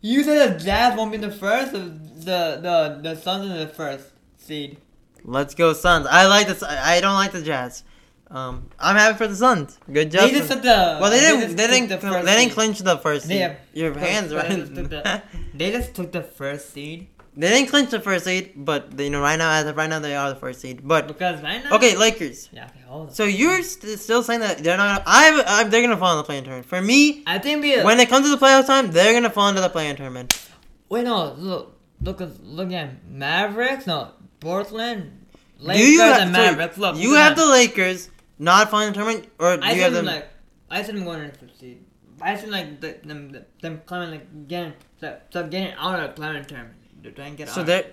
[0.01, 4.07] you said the Jazz won't be the first, the the the Suns are the first
[4.37, 4.77] seed.
[5.23, 6.07] Let's go Suns.
[6.09, 6.67] I like the.
[6.69, 7.83] I don't like the Jazz.
[8.29, 9.77] Um, I'm happy for the Suns.
[9.91, 10.29] Good job.
[10.29, 10.97] They just took the.
[10.99, 11.41] well, they didn't.
[11.41, 11.89] just They didn't.
[11.89, 13.41] the They didn't clinch the first seed.
[13.41, 14.49] They- Your hands, they right?
[14.49, 15.21] just took the-
[15.53, 19.19] They just took the first seed they didn't clinch the first seed, but you know,
[19.21, 20.81] right now, as of right now, they are the first seed.
[20.87, 21.75] But because right now.
[21.77, 22.49] okay, Lakers.
[22.51, 22.65] Yeah.
[22.65, 22.79] Okay.
[22.85, 23.13] Hold on.
[23.15, 25.03] So you're st- still saying that they're not?
[25.03, 26.67] Gonna, I, I, they're gonna fall in the play-in tournament.
[26.67, 29.61] For me, I think when it comes to the playoff time, they're gonna fall into
[29.61, 30.47] the play-in tournament.
[30.89, 31.33] wait, no.
[31.33, 33.87] Look, look, at- look at Mavericks.
[33.87, 34.09] No,
[34.43, 35.25] Portland.
[35.59, 36.77] Do you have, and so Mavericks.
[36.77, 40.05] Look, you have the Lakers not in the tournament, or do I you have them
[40.05, 40.27] like
[40.69, 41.85] I said them going in the fifth seed.
[42.21, 46.15] I said like the, them them- them climbing like getting so, so getting out of
[46.15, 46.75] the tournament.
[47.01, 47.67] They're trying to get so out.
[47.67, 47.85] they're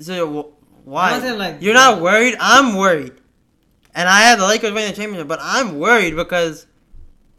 [0.00, 1.08] so why?
[1.08, 2.36] I'm not saying, like, You're not worried.
[2.38, 3.14] I'm worried,
[3.94, 6.66] and I have the Lakers winning the championship, but I'm worried because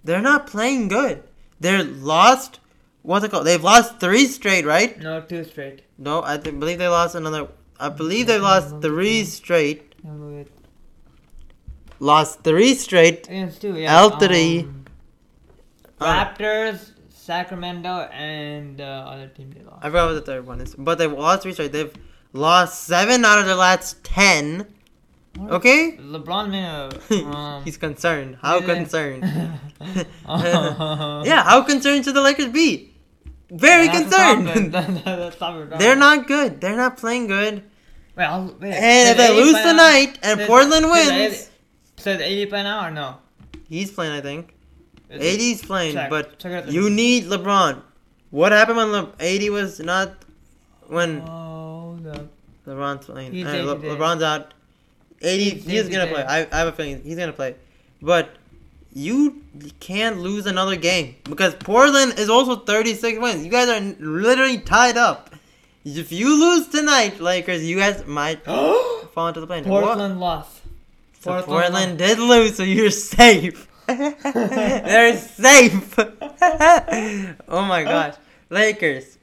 [0.04, 1.24] they're not playing good.
[1.60, 2.60] They're lost.
[3.04, 3.46] What's it called?
[3.46, 5.00] They've lost three straight, right?
[5.00, 5.84] no two straight.
[5.98, 7.48] No, I th- believe they lost another.
[7.80, 9.94] I believe they lost three straight.
[12.00, 13.28] Lost three straight.
[13.30, 13.46] Yeah.
[14.10, 14.64] L3.
[14.64, 14.86] Um,
[16.00, 19.80] Uh, Raptors, Sacramento, and the other team they lost.
[19.84, 21.72] I forgot what the third one is, but they've lost three straight.
[21.72, 21.94] They've
[22.34, 24.68] lost seven out of their last ten.
[25.40, 25.98] Okay.
[26.00, 26.90] LeBron made a.
[27.36, 28.38] Um, He's concerned.
[28.42, 29.24] How concerned?
[29.24, 30.04] yeah,
[31.26, 32.94] yeah, how concerned should the Lakers be?
[33.50, 34.48] Very concerned.
[34.74, 36.60] They're They're not good.
[36.62, 37.64] They're not playing good.
[38.18, 38.28] Wait,
[38.60, 41.48] wait, And if they lose tonight and Portland wins, AD
[42.02, 43.18] So is AD play now or no?
[43.68, 44.14] he's playing.
[44.14, 44.54] I think
[45.10, 47.82] Is it- AD's playing, check- but check you need LeBron.
[48.32, 50.14] What happened when Le- AD was not
[50.88, 52.28] when Oh, the.
[52.68, 53.32] LeBron's playing?
[53.34, 54.54] He's Uh, Le- LeBron's out.
[55.22, 56.24] AD, He's he's, to gonna play.
[56.24, 57.56] I, I have a feeling he's gonna play,
[58.02, 58.30] but
[58.98, 59.44] you
[59.80, 63.44] can't lose another game because Portland is also 36 wins.
[63.46, 65.32] You guys are literally tied up.
[65.84, 69.66] If you lose tonight, Lakers, you guys might fall into the plane.
[69.66, 70.62] Portland lost.
[71.20, 73.68] So Portland Portland did lose, so you're safe.
[73.88, 75.94] They're safe.
[76.00, 78.16] oh my gosh,
[78.50, 79.18] Lakers.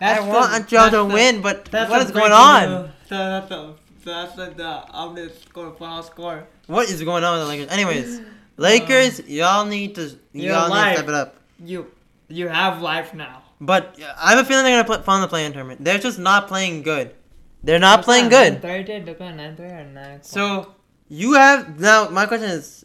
[0.00, 2.68] That's I the- want y'all to the- win, but That's what the is going on?
[2.70, 2.90] news.
[3.08, 3.74] So that's the
[4.04, 6.46] that's like the update score, final score.
[6.66, 7.68] What is going on with the Lakers?
[7.70, 8.20] Anyways,
[8.56, 11.36] Lakers, um, y'all need to y'all need to step it up.
[11.58, 11.90] You
[12.28, 13.42] you have life now.
[13.60, 15.84] But I have a feeling they're gonna put, fall in the play-in tournament.
[15.84, 17.14] They're just not playing good.
[17.62, 18.60] They're not playing good.
[18.60, 20.22] Thirty, they're playing nine thirty or nine.
[20.22, 20.74] So
[21.08, 22.08] you have now.
[22.10, 22.84] My question is,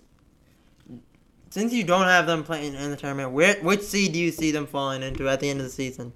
[1.50, 4.52] since you don't have them playing in the tournament, where which seed do you see
[4.52, 6.14] them falling into at the end of the season?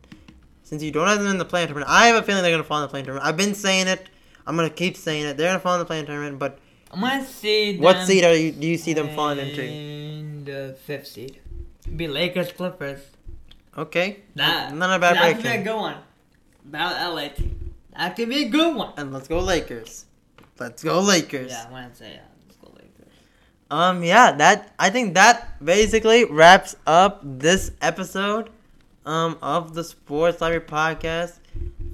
[0.63, 2.63] Since you don't have them in the play-in tournament, I have a feeling they're gonna
[2.63, 3.27] fall in the play-in tournament.
[3.27, 4.09] I've been saying it.
[4.47, 5.37] I'm gonna keep saying it.
[5.37, 6.39] They're gonna fall in the play-in tournament.
[6.39, 6.59] But
[6.99, 7.77] gonna see.
[7.77, 8.51] what seed are you?
[8.51, 10.51] Do you see them falling into?
[10.51, 11.39] The fifth seed,
[11.95, 12.99] be Lakers Clippers.
[13.77, 15.97] Okay, That not a bad That could be a good one.
[16.67, 17.73] About LA team.
[17.97, 18.93] That could be a good one.
[18.97, 20.05] And let's go Lakers.
[20.59, 21.51] Let's go Lakers.
[21.51, 22.19] Yeah, I want to say.
[22.19, 22.29] Uh,
[23.71, 28.51] Um, yeah, that I think that basically wraps up this episode
[29.05, 31.39] um of the Sports Library podcast.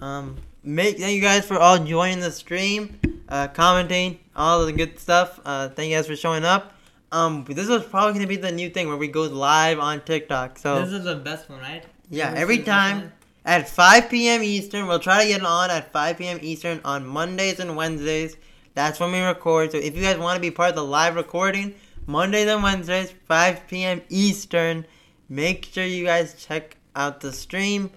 [0.02, 5.00] Um, make thank you guys for all joining the stream, uh, commenting, all the good
[5.00, 5.40] stuff.
[5.46, 6.74] Uh, thank you guys for showing up.
[7.12, 10.60] Um, this is probably gonna be the new thing where we go live on TikTok.
[10.60, 11.84] So This is the best one, right?
[12.10, 13.14] yeah, This every is the best time
[13.46, 14.44] at 5 p.m.
[14.44, 14.88] Eastern.
[14.88, 16.40] We'll try to get it on at 5 p.m.
[16.42, 18.36] Eastern on Mondays and Wednesdays.
[18.76, 19.72] That's when we record.
[19.72, 21.74] So if you guys want to be part of the live recording,
[22.06, 24.02] Mondays and Wednesdays, 5 p.m.
[24.10, 24.86] Eastern,
[25.30, 27.90] make sure you guys check out the stream.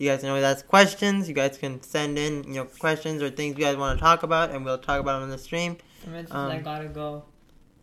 [0.00, 1.28] You guys know that's questions.
[1.28, 4.22] You guys can send in you know questions or things you guys want to talk
[4.22, 5.76] about, and we'll talk about them on the stream.
[6.06, 7.24] I mean, Um, I gotta go.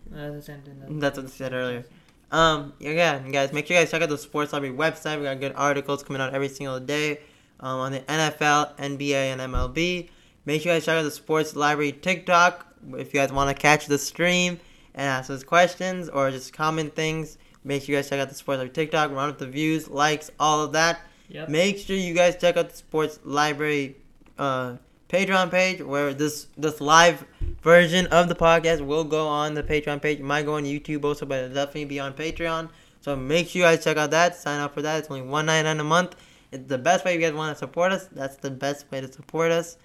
[0.09, 0.99] That's the same thing.
[0.99, 1.85] That's what I said earlier.
[2.31, 5.19] Um, yeah, guys, make sure you guys check out the Sports Library website.
[5.19, 7.19] We got good articles coming out every single day
[7.59, 10.09] um, on the NFL, NBA, and MLB.
[10.47, 12.65] Make sure you guys check out the Sports Library TikTok
[12.97, 14.59] if you guys want to catch the stream
[14.95, 17.37] and ask us questions or just comment things.
[17.63, 20.31] Make sure you guys check out the Sports Library TikTok, run up the views, likes,
[20.39, 21.01] all of that.
[21.29, 21.49] Yep.
[21.49, 23.97] Make sure you guys check out the Sports Library
[24.37, 24.77] uh,
[25.09, 27.25] Patreon page where this this live
[27.61, 30.19] version of the podcast will go on the Patreon page.
[30.19, 32.69] It might go on YouTube also, but it'll definitely be on Patreon.
[33.01, 34.35] So make sure you guys check out that.
[34.35, 34.99] Sign up for that.
[34.99, 36.15] It's only one ninety nine a month.
[36.51, 38.07] It's the best way you guys want to support us.
[38.07, 39.77] That's the best way to support us.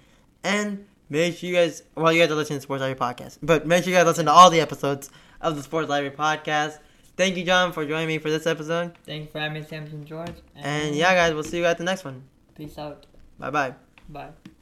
[0.44, 3.38] And make sure you guys well you guys are listening to Sports Library Podcast.
[3.42, 6.78] But make sure you guys listen to all the episodes of the Sports Library Podcast.
[7.16, 8.96] Thank you, John, for joining me for this episode.
[9.04, 10.34] Thank you for having me, Samson George.
[10.56, 12.22] And yeah, guys, we'll see you at the next one.
[12.54, 13.06] Peace out.
[13.38, 13.74] Bye bye.
[14.08, 14.30] Bye.